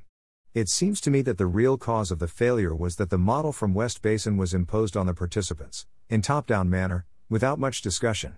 It 0.54 0.70
seems 0.70 1.02
to 1.02 1.12
me 1.12 1.22
that 1.24 1.38
the 1.38 1.46
real 1.46 1.78
cause 1.78 2.10
of 2.10 2.20
the 2.20 2.28
failure 2.28 2.74
was 2.74 2.96
that 2.96 3.10
the 3.10 3.18
model 3.18 3.52
from 3.52 3.74
West 3.74 4.02
Basin 4.02 4.38
was 4.38 4.54
imposed 4.54 4.96
on 4.96 5.06
the 5.06 5.14
participants, 5.14 5.86
in 6.10 6.22
top 6.22 6.48
down 6.48 6.70
manner, 6.70 7.06
without 7.30 7.60
much 7.60 7.82
discussion. 7.82 8.38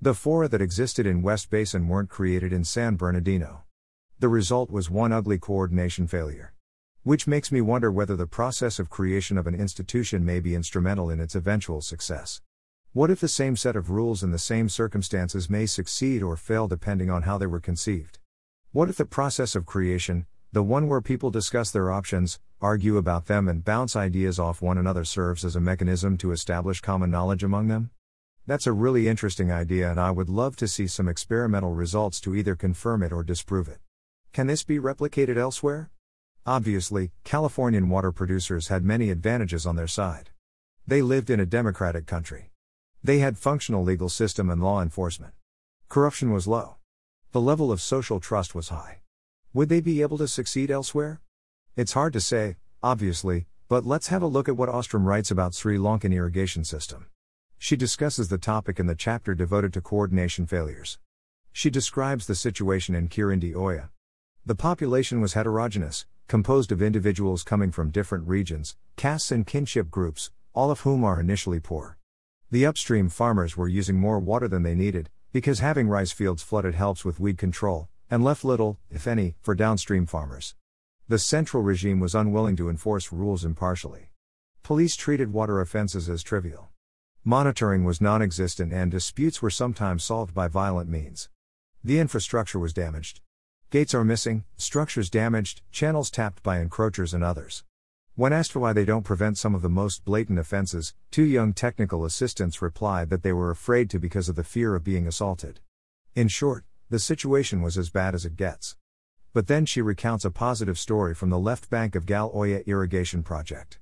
The 0.00 0.14
fora 0.14 0.48
that 0.48 0.62
existed 0.62 1.06
in 1.06 1.22
West 1.22 1.50
Basin 1.50 1.88
weren't 1.88 2.10
created 2.10 2.52
in 2.52 2.64
San 2.64 2.96
Bernardino. 2.96 3.64
The 4.18 4.28
result 4.28 4.70
was 4.70 4.90
one 4.90 5.12
ugly 5.12 5.38
coordination 5.38 6.06
failure. 6.06 6.54
Which 7.06 7.28
makes 7.28 7.52
me 7.52 7.60
wonder 7.60 7.92
whether 7.92 8.16
the 8.16 8.26
process 8.26 8.80
of 8.80 8.90
creation 8.90 9.38
of 9.38 9.46
an 9.46 9.54
institution 9.54 10.24
may 10.24 10.40
be 10.40 10.56
instrumental 10.56 11.08
in 11.08 11.20
its 11.20 11.36
eventual 11.36 11.80
success. 11.80 12.40
What 12.94 13.12
if 13.12 13.20
the 13.20 13.28
same 13.28 13.54
set 13.54 13.76
of 13.76 13.90
rules 13.90 14.24
in 14.24 14.32
the 14.32 14.40
same 14.40 14.68
circumstances 14.68 15.48
may 15.48 15.66
succeed 15.66 16.20
or 16.20 16.36
fail 16.36 16.66
depending 16.66 17.08
on 17.08 17.22
how 17.22 17.38
they 17.38 17.46
were 17.46 17.60
conceived? 17.60 18.18
What 18.72 18.88
if 18.88 18.96
the 18.96 19.04
process 19.04 19.54
of 19.54 19.66
creation, 19.66 20.26
the 20.50 20.64
one 20.64 20.88
where 20.88 21.00
people 21.00 21.30
discuss 21.30 21.70
their 21.70 21.92
options, 21.92 22.40
argue 22.60 22.96
about 22.96 23.26
them, 23.26 23.46
and 23.46 23.64
bounce 23.64 23.94
ideas 23.94 24.40
off 24.40 24.60
one 24.60 24.76
another, 24.76 25.04
serves 25.04 25.44
as 25.44 25.54
a 25.54 25.60
mechanism 25.60 26.16
to 26.16 26.32
establish 26.32 26.80
common 26.80 27.12
knowledge 27.12 27.44
among 27.44 27.68
them? 27.68 27.90
That's 28.48 28.66
a 28.66 28.72
really 28.72 29.06
interesting 29.06 29.52
idea, 29.52 29.88
and 29.88 30.00
I 30.00 30.10
would 30.10 30.28
love 30.28 30.56
to 30.56 30.66
see 30.66 30.88
some 30.88 31.06
experimental 31.06 31.72
results 31.72 32.20
to 32.22 32.34
either 32.34 32.56
confirm 32.56 33.04
it 33.04 33.12
or 33.12 33.22
disprove 33.22 33.68
it. 33.68 33.78
Can 34.32 34.48
this 34.48 34.64
be 34.64 34.80
replicated 34.80 35.36
elsewhere? 35.36 35.88
Obviously, 36.48 37.10
Californian 37.24 37.88
water 37.88 38.12
producers 38.12 38.68
had 38.68 38.84
many 38.84 39.10
advantages 39.10 39.66
on 39.66 39.74
their 39.74 39.88
side. 39.88 40.30
They 40.86 41.02
lived 41.02 41.28
in 41.28 41.40
a 41.40 41.46
democratic 41.46 42.06
country. 42.06 42.52
They 43.02 43.18
had 43.18 43.36
functional 43.36 43.82
legal 43.82 44.08
system 44.08 44.48
and 44.48 44.62
law 44.62 44.80
enforcement. 44.80 45.34
Corruption 45.88 46.30
was 46.30 46.46
low. 46.46 46.76
The 47.32 47.40
level 47.40 47.72
of 47.72 47.80
social 47.80 48.20
trust 48.20 48.54
was 48.54 48.68
high. 48.68 49.00
Would 49.54 49.68
they 49.68 49.80
be 49.80 50.02
able 50.02 50.18
to 50.18 50.28
succeed 50.28 50.70
elsewhere? 50.70 51.20
It's 51.74 51.94
hard 51.94 52.12
to 52.12 52.20
say, 52.20 52.54
obviously, 52.80 53.46
but 53.68 53.84
let's 53.84 54.06
have 54.08 54.22
a 54.22 54.28
look 54.28 54.48
at 54.48 54.56
what 54.56 54.68
Ostrom 54.68 55.04
writes 55.04 55.32
about 55.32 55.52
Sri 55.52 55.76
Lankan 55.76 56.14
irrigation 56.14 56.62
system. 56.62 57.06
She 57.58 57.74
discusses 57.74 58.28
the 58.28 58.38
topic 58.38 58.78
in 58.78 58.86
the 58.86 58.94
chapter 58.94 59.34
devoted 59.34 59.72
to 59.72 59.80
coordination 59.80 60.46
failures. 60.46 61.00
She 61.50 61.70
describes 61.70 62.28
the 62.28 62.36
situation 62.36 62.94
in 62.94 63.08
Kirindi 63.08 63.56
Oya, 63.56 63.90
the 64.46 64.54
population 64.54 65.20
was 65.20 65.32
heterogeneous, 65.32 66.06
composed 66.28 66.70
of 66.70 66.80
individuals 66.80 67.42
coming 67.42 67.72
from 67.72 67.90
different 67.90 68.28
regions, 68.28 68.76
castes, 68.94 69.32
and 69.32 69.44
kinship 69.44 69.90
groups, 69.90 70.30
all 70.54 70.70
of 70.70 70.82
whom 70.82 71.02
are 71.02 71.18
initially 71.18 71.58
poor. 71.58 71.98
The 72.52 72.64
upstream 72.64 73.08
farmers 73.08 73.56
were 73.56 73.66
using 73.66 73.98
more 73.98 74.20
water 74.20 74.46
than 74.46 74.62
they 74.62 74.76
needed, 74.76 75.10
because 75.32 75.58
having 75.58 75.88
rice 75.88 76.12
fields 76.12 76.44
flooded 76.44 76.76
helps 76.76 77.04
with 77.04 77.18
weed 77.18 77.38
control, 77.38 77.88
and 78.08 78.22
left 78.22 78.44
little, 78.44 78.78
if 78.88 79.08
any, 79.08 79.34
for 79.42 79.56
downstream 79.56 80.06
farmers. 80.06 80.54
The 81.08 81.18
central 81.18 81.64
regime 81.64 81.98
was 81.98 82.14
unwilling 82.14 82.54
to 82.54 82.70
enforce 82.70 83.10
rules 83.10 83.44
impartially. 83.44 84.10
Police 84.62 84.94
treated 84.94 85.32
water 85.32 85.60
offenses 85.60 86.08
as 86.08 86.22
trivial. 86.22 86.68
Monitoring 87.24 87.82
was 87.82 88.00
non 88.00 88.22
existent 88.22 88.72
and 88.72 88.92
disputes 88.92 89.42
were 89.42 89.50
sometimes 89.50 90.04
solved 90.04 90.32
by 90.32 90.46
violent 90.46 90.88
means. 90.88 91.30
The 91.82 91.98
infrastructure 91.98 92.60
was 92.60 92.72
damaged. 92.72 93.22
Gates 93.76 93.92
are 93.92 94.04
missing, 94.04 94.42
structures 94.56 95.10
damaged, 95.10 95.60
channels 95.70 96.10
tapped 96.10 96.42
by 96.42 96.64
encroachers 96.64 97.12
and 97.12 97.22
others. 97.22 97.62
When 98.14 98.32
asked 98.32 98.52
for 98.52 98.60
why 98.60 98.72
they 98.72 98.86
don't 98.86 99.02
prevent 99.02 99.36
some 99.36 99.54
of 99.54 99.60
the 99.60 99.68
most 99.68 100.02
blatant 100.02 100.38
offenses, 100.38 100.94
two 101.10 101.24
young 101.24 101.52
technical 101.52 102.02
assistants 102.06 102.62
replied 102.62 103.10
that 103.10 103.22
they 103.22 103.34
were 103.34 103.50
afraid 103.50 103.90
to 103.90 103.98
because 103.98 104.30
of 104.30 104.34
the 104.34 104.44
fear 104.44 104.74
of 104.74 104.82
being 104.82 105.06
assaulted. 105.06 105.60
In 106.14 106.28
short, 106.28 106.64
the 106.88 106.98
situation 106.98 107.60
was 107.60 107.76
as 107.76 107.90
bad 107.90 108.14
as 108.14 108.24
it 108.24 108.38
gets. 108.38 108.76
But 109.34 109.46
then 109.46 109.66
she 109.66 109.82
recounts 109.82 110.24
a 110.24 110.30
positive 110.30 110.78
story 110.78 111.14
from 111.14 111.28
the 111.28 111.38
left 111.38 111.68
bank 111.68 111.94
of 111.94 112.06
Gal 112.06 112.32
Oya 112.34 112.62
irrigation 112.66 113.22
project. 113.22 113.78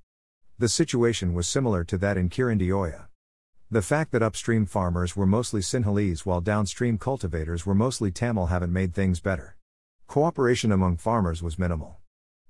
The 0.58 0.68
situation 0.68 1.34
was 1.34 1.46
similar 1.46 1.84
to 1.84 1.96
that 1.98 2.16
in 2.16 2.30
Kirindi 2.30 2.72
Oya. 2.72 3.10
The 3.70 3.80
fact 3.80 4.10
that 4.10 4.24
upstream 4.24 4.66
farmers 4.66 5.14
were 5.14 5.24
mostly 5.24 5.60
Sinhalese 5.60 6.26
while 6.26 6.40
downstream 6.40 6.98
cultivators 6.98 7.64
were 7.64 7.76
mostly 7.76 8.10
Tamil 8.10 8.46
haven't 8.46 8.72
made 8.72 8.92
things 8.92 9.20
better. 9.20 9.53
Cooperation 10.06 10.70
among 10.70 10.98
farmers 10.98 11.42
was 11.42 11.58
minimal. 11.58 11.96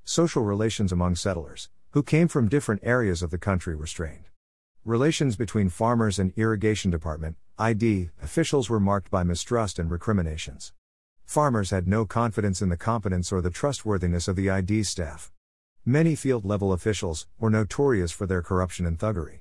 Social 0.04 0.42
relations 0.42 0.92
among 0.92 1.16
settlers, 1.16 1.70
who 1.92 2.02
came 2.02 2.28
from 2.28 2.48
different 2.48 2.82
areas 2.84 3.22
of 3.22 3.30
the 3.30 3.38
country, 3.38 3.74
were 3.74 3.86
strained. 3.86 4.28
Relations 4.84 5.36
between 5.36 5.70
farmers 5.70 6.18
and 6.18 6.32
irrigation 6.36 6.90
department, 6.90 7.36
ID, 7.58 8.10
officials 8.22 8.68
were 8.68 8.80
marked 8.80 9.10
by 9.10 9.22
mistrust 9.22 9.78
and 9.78 9.90
recriminations. 9.90 10.74
Farmers 11.24 11.70
had 11.70 11.88
no 11.88 12.04
confidence 12.04 12.60
in 12.60 12.68
the 12.68 12.76
competence 12.76 13.32
or 13.32 13.40
the 13.40 13.48
trustworthiness 13.50 14.28
of 14.28 14.36
the 14.36 14.50
ID 14.50 14.82
staff. 14.82 15.32
Many 15.86 16.14
field 16.14 16.44
level 16.44 16.72
officials 16.72 17.26
were 17.38 17.50
notorious 17.50 18.12
for 18.12 18.26
their 18.26 18.42
corruption 18.42 18.84
and 18.84 18.98
thuggery. 18.98 19.40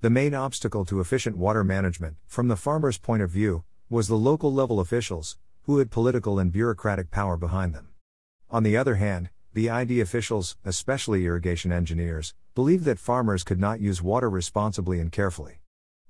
The 0.00 0.10
main 0.10 0.32
obstacle 0.32 0.84
to 0.86 1.00
efficient 1.00 1.36
water 1.36 1.64
management, 1.64 2.16
from 2.26 2.48
the 2.48 2.56
farmer's 2.56 2.96
point 2.96 3.22
of 3.22 3.30
view, 3.30 3.64
was 3.90 4.08
the 4.08 4.16
local 4.16 4.52
level 4.52 4.80
officials, 4.80 5.36
who 5.68 5.76
had 5.80 5.90
political 5.90 6.38
and 6.38 6.50
bureaucratic 6.50 7.10
power 7.10 7.36
behind 7.36 7.74
them. 7.74 7.88
On 8.50 8.62
the 8.62 8.74
other 8.74 8.94
hand, 8.94 9.28
the 9.52 9.68
ID 9.68 10.00
officials, 10.00 10.56
especially 10.64 11.26
irrigation 11.26 11.70
engineers, 11.70 12.32
believed 12.54 12.84
that 12.86 12.98
farmers 12.98 13.44
could 13.44 13.60
not 13.60 13.78
use 13.78 14.00
water 14.00 14.30
responsibly 14.30 14.98
and 14.98 15.12
carefully. 15.12 15.60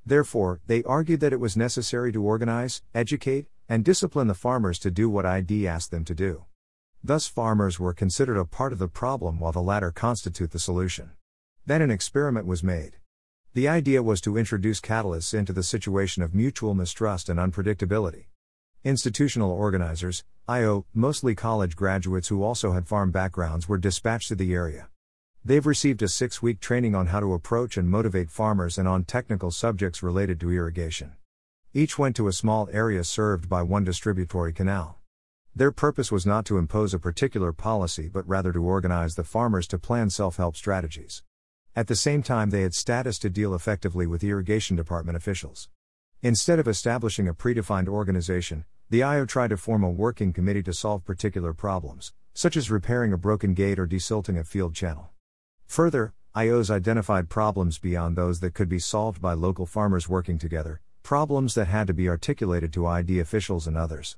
Therefore, 0.06 0.60
they 0.68 0.84
argued 0.84 1.18
that 1.18 1.32
it 1.32 1.40
was 1.40 1.56
necessary 1.56 2.12
to 2.12 2.22
organize, 2.22 2.82
educate, 2.94 3.48
and 3.68 3.84
discipline 3.84 4.28
the 4.28 4.34
farmers 4.34 4.78
to 4.78 4.92
do 4.92 5.10
what 5.10 5.26
ID 5.26 5.66
asked 5.66 5.90
them 5.90 6.04
to 6.04 6.14
do. 6.14 6.44
Thus, 7.02 7.26
farmers 7.26 7.80
were 7.80 7.92
considered 7.92 8.36
a 8.36 8.44
part 8.44 8.72
of 8.72 8.78
the 8.78 8.86
problem 8.86 9.40
while 9.40 9.50
the 9.50 9.60
latter 9.60 9.90
constitute 9.90 10.52
the 10.52 10.60
solution. 10.60 11.10
Then 11.66 11.82
an 11.82 11.90
experiment 11.90 12.46
was 12.46 12.62
made. 12.62 12.98
The 13.54 13.66
idea 13.66 14.04
was 14.04 14.20
to 14.20 14.36
introduce 14.36 14.80
catalysts 14.80 15.34
into 15.34 15.52
the 15.52 15.64
situation 15.64 16.22
of 16.22 16.32
mutual 16.32 16.74
mistrust 16.74 17.28
and 17.28 17.40
unpredictability. 17.40 18.26
Institutional 18.84 19.50
organizers, 19.50 20.22
IO, 20.46 20.86
mostly 20.94 21.34
college 21.34 21.74
graduates 21.74 22.28
who 22.28 22.44
also 22.44 22.72
had 22.72 22.86
farm 22.86 23.10
backgrounds, 23.10 23.68
were 23.68 23.76
dispatched 23.76 24.28
to 24.28 24.36
the 24.36 24.54
area. 24.54 24.88
They've 25.44 25.66
received 25.66 26.00
a 26.00 26.08
six 26.08 26.40
week 26.42 26.60
training 26.60 26.94
on 26.94 27.08
how 27.08 27.18
to 27.18 27.34
approach 27.34 27.76
and 27.76 27.90
motivate 27.90 28.30
farmers 28.30 28.78
and 28.78 28.86
on 28.86 29.02
technical 29.02 29.50
subjects 29.50 30.00
related 30.00 30.38
to 30.40 30.52
irrigation. 30.52 31.14
Each 31.74 31.98
went 31.98 32.14
to 32.16 32.28
a 32.28 32.32
small 32.32 32.68
area 32.72 33.02
served 33.02 33.48
by 33.48 33.62
one 33.62 33.82
distributory 33.82 34.52
canal. 34.52 35.00
Their 35.56 35.72
purpose 35.72 36.12
was 36.12 36.24
not 36.24 36.44
to 36.46 36.56
impose 36.56 36.94
a 36.94 37.00
particular 37.00 37.52
policy 37.52 38.08
but 38.08 38.28
rather 38.28 38.52
to 38.52 38.62
organize 38.62 39.16
the 39.16 39.24
farmers 39.24 39.66
to 39.68 39.78
plan 39.78 40.08
self 40.08 40.36
help 40.36 40.56
strategies. 40.56 41.24
At 41.74 41.88
the 41.88 41.96
same 41.96 42.22
time, 42.22 42.50
they 42.50 42.62
had 42.62 42.74
status 42.74 43.18
to 43.18 43.28
deal 43.28 43.56
effectively 43.56 44.06
with 44.06 44.22
irrigation 44.22 44.76
department 44.76 45.16
officials. 45.16 45.68
Instead 46.20 46.58
of 46.58 46.66
establishing 46.66 47.28
a 47.28 47.34
predefined 47.34 47.86
organization, 47.86 48.64
the 48.90 49.04
IO 49.04 49.24
tried 49.24 49.50
to 49.50 49.56
form 49.56 49.84
a 49.84 49.90
working 49.90 50.32
committee 50.32 50.64
to 50.64 50.72
solve 50.72 51.04
particular 51.04 51.54
problems, 51.54 52.12
such 52.34 52.56
as 52.56 52.72
repairing 52.72 53.12
a 53.12 53.16
broken 53.16 53.54
gate 53.54 53.78
or 53.78 53.86
desilting 53.86 54.36
a 54.36 54.42
field 54.42 54.74
channel. 54.74 55.10
Further, 55.66 56.14
IOs 56.34 56.70
identified 56.70 57.28
problems 57.28 57.78
beyond 57.78 58.16
those 58.16 58.40
that 58.40 58.52
could 58.52 58.68
be 58.68 58.80
solved 58.80 59.22
by 59.22 59.32
local 59.32 59.64
farmers 59.64 60.08
working 60.08 60.38
together, 60.38 60.80
problems 61.04 61.54
that 61.54 61.68
had 61.68 61.86
to 61.86 61.94
be 61.94 62.08
articulated 62.08 62.72
to 62.72 62.84
ID 62.84 63.20
officials 63.20 63.68
and 63.68 63.76
others. 63.76 64.16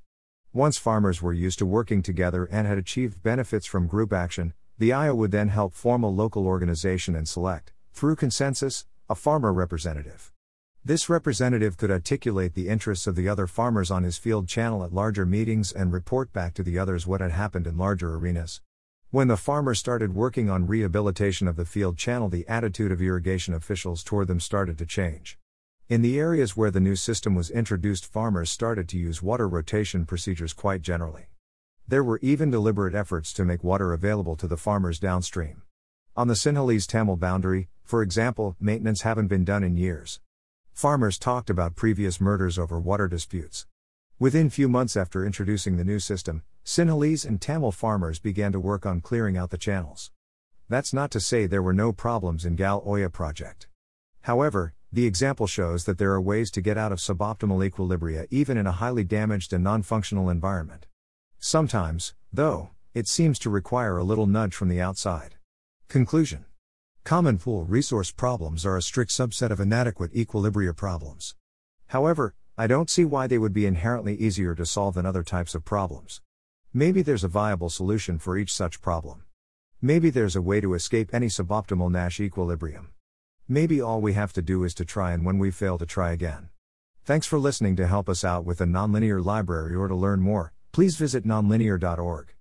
Once 0.54 0.78
farmers 0.78 1.20
were 1.20 1.34
used 1.34 1.58
to 1.58 1.66
working 1.66 2.00
together 2.00 2.46
and 2.46 2.66
had 2.66 2.78
achieved 2.78 3.22
benefits 3.22 3.66
from 3.66 3.86
group 3.86 4.10
action, 4.10 4.54
the 4.78 4.90
IO 4.90 5.14
would 5.14 5.32
then 5.32 5.48
help 5.48 5.74
form 5.74 6.02
a 6.02 6.08
local 6.08 6.46
organization 6.46 7.14
and 7.14 7.28
select, 7.28 7.74
through 7.92 8.16
consensus, 8.16 8.86
a 9.10 9.14
farmer 9.14 9.52
representative. 9.52 10.32
This 10.82 11.10
representative 11.10 11.76
could 11.76 11.90
articulate 11.90 12.54
the 12.54 12.68
interests 12.68 13.06
of 13.06 13.14
the 13.14 13.28
other 13.28 13.46
farmers 13.46 13.90
on 13.90 14.02
his 14.02 14.16
field 14.16 14.48
channel 14.48 14.82
at 14.82 14.94
larger 14.94 15.26
meetings 15.26 15.72
and 15.72 15.92
report 15.92 16.32
back 16.32 16.54
to 16.54 16.62
the 16.62 16.78
others 16.78 17.06
what 17.06 17.20
had 17.20 17.32
happened 17.32 17.66
in 17.66 17.76
larger 17.76 18.14
arenas. 18.14 18.62
When 19.10 19.28
the 19.28 19.36
farmers 19.36 19.78
started 19.78 20.14
working 20.14 20.48
on 20.48 20.66
rehabilitation 20.66 21.46
of 21.46 21.56
the 21.56 21.66
field 21.66 21.98
channel, 21.98 22.30
the 22.30 22.48
attitude 22.48 22.92
of 22.92 23.02
irrigation 23.02 23.52
officials 23.52 24.02
toward 24.02 24.26
them 24.26 24.40
started 24.40 24.78
to 24.78 24.86
change. 24.86 25.38
In 25.90 26.00
the 26.00 26.18
areas 26.18 26.56
where 26.56 26.70
the 26.70 26.80
new 26.80 26.96
system 26.96 27.34
was 27.34 27.50
introduced, 27.50 28.10
farmers 28.10 28.50
started 28.50 28.88
to 28.88 28.98
use 28.98 29.22
water 29.22 29.46
rotation 29.46 30.06
procedures 30.06 30.54
quite 30.54 30.80
generally. 30.80 31.26
There 31.86 32.04
were 32.04 32.20
even 32.22 32.50
deliberate 32.50 32.94
efforts 32.94 33.34
to 33.34 33.44
make 33.44 33.62
water 33.62 33.92
available 33.92 34.34
to 34.36 34.48
the 34.48 34.56
farmers 34.56 34.98
downstream. 34.98 35.60
On 36.16 36.26
the 36.26 36.34
Sinhalese 36.34 36.86
Tamil 36.86 37.16
boundary, 37.16 37.68
for 37.84 38.00
example, 38.00 38.56
maintenance 38.58 39.02
haven't 39.02 39.28
been 39.28 39.44
done 39.44 39.62
in 39.62 39.76
years. 39.76 40.20
Farmers 40.72 41.18
talked 41.18 41.50
about 41.50 41.76
previous 41.76 42.20
murders 42.20 42.58
over 42.58 42.80
water 42.80 43.08
disputes. 43.08 43.66
Within 44.18 44.50
few 44.50 44.68
months 44.68 44.96
after 44.96 45.24
introducing 45.24 45.76
the 45.76 45.84
new 45.84 45.98
system, 45.98 46.42
Sinhalese 46.64 47.26
and 47.26 47.40
Tamil 47.40 47.72
farmers 47.72 48.18
began 48.18 48.52
to 48.52 48.60
work 48.60 48.86
on 48.86 49.00
clearing 49.00 49.36
out 49.36 49.50
the 49.50 49.58
channels. 49.58 50.10
That's 50.68 50.92
not 50.92 51.10
to 51.12 51.20
say 51.20 51.46
there 51.46 51.62
were 51.62 51.72
no 51.72 51.92
problems 51.92 52.44
in 52.44 52.56
Gal 52.56 52.82
Oya 52.86 53.10
project. 53.10 53.66
However, 54.22 54.74
the 54.92 55.06
example 55.06 55.46
shows 55.46 55.84
that 55.84 55.98
there 55.98 56.12
are 56.12 56.20
ways 56.20 56.50
to 56.52 56.60
get 56.60 56.76
out 56.76 56.92
of 56.92 56.98
suboptimal 56.98 57.68
equilibria 57.68 58.26
even 58.30 58.56
in 58.56 58.66
a 58.66 58.72
highly 58.72 59.04
damaged 59.04 59.52
and 59.52 59.64
non-functional 59.64 60.28
environment. 60.28 60.86
Sometimes, 61.38 62.14
though, 62.32 62.70
it 62.92 63.08
seems 63.08 63.38
to 63.40 63.50
require 63.50 63.96
a 63.96 64.04
little 64.04 64.26
nudge 64.26 64.54
from 64.54 64.68
the 64.68 64.80
outside. 64.80 65.36
Conclusion 65.88 66.44
Common 67.10 67.38
pool 67.38 67.64
resource 67.64 68.12
problems 68.12 68.64
are 68.64 68.76
a 68.76 68.82
strict 68.82 69.10
subset 69.10 69.50
of 69.50 69.58
inadequate 69.58 70.14
equilibria 70.14 70.76
problems. 70.76 71.34
However, 71.88 72.36
I 72.56 72.68
don't 72.68 72.88
see 72.88 73.04
why 73.04 73.26
they 73.26 73.36
would 73.36 73.52
be 73.52 73.66
inherently 73.66 74.14
easier 74.14 74.54
to 74.54 74.64
solve 74.64 74.94
than 74.94 75.04
other 75.04 75.24
types 75.24 75.56
of 75.56 75.64
problems. 75.64 76.20
Maybe 76.72 77.02
there's 77.02 77.24
a 77.24 77.28
viable 77.28 77.68
solution 77.68 78.20
for 78.20 78.38
each 78.38 78.54
such 78.54 78.80
problem. 78.80 79.24
Maybe 79.82 80.10
there's 80.10 80.36
a 80.36 80.40
way 80.40 80.60
to 80.60 80.74
escape 80.74 81.12
any 81.12 81.26
suboptimal 81.26 81.90
Nash 81.90 82.20
equilibrium. 82.20 82.90
Maybe 83.48 83.80
all 83.80 84.00
we 84.00 84.12
have 84.12 84.32
to 84.34 84.40
do 84.40 84.62
is 84.62 84.72
to 84.74 84.84
try 84.84 85.10
and 85.10 85.24
when 85.24 85.38
we 85.38 85.50
fail 85.50 85.78
to 85.78 85.86
try 85.86 86.12
again. 86.12 86.50
Thanks 87.04 87.26
for 87.26 87.40
listening 87.40 87.74
to 87.74 87.88
help 87.88 88.08
us 88.08 88.22
out 88.22 88.44
with 88.44 88.58
the 88.58 88.66
nonlinear 88.66 89.20
library 89.24 89.74
or 89.74 89.88
to 89.88 89.96
learn 89.96 90.20
more 90.20 90.52
please 90.70 90.94
visit 90.94 91.26
nonlinear.org. 91.26 92.34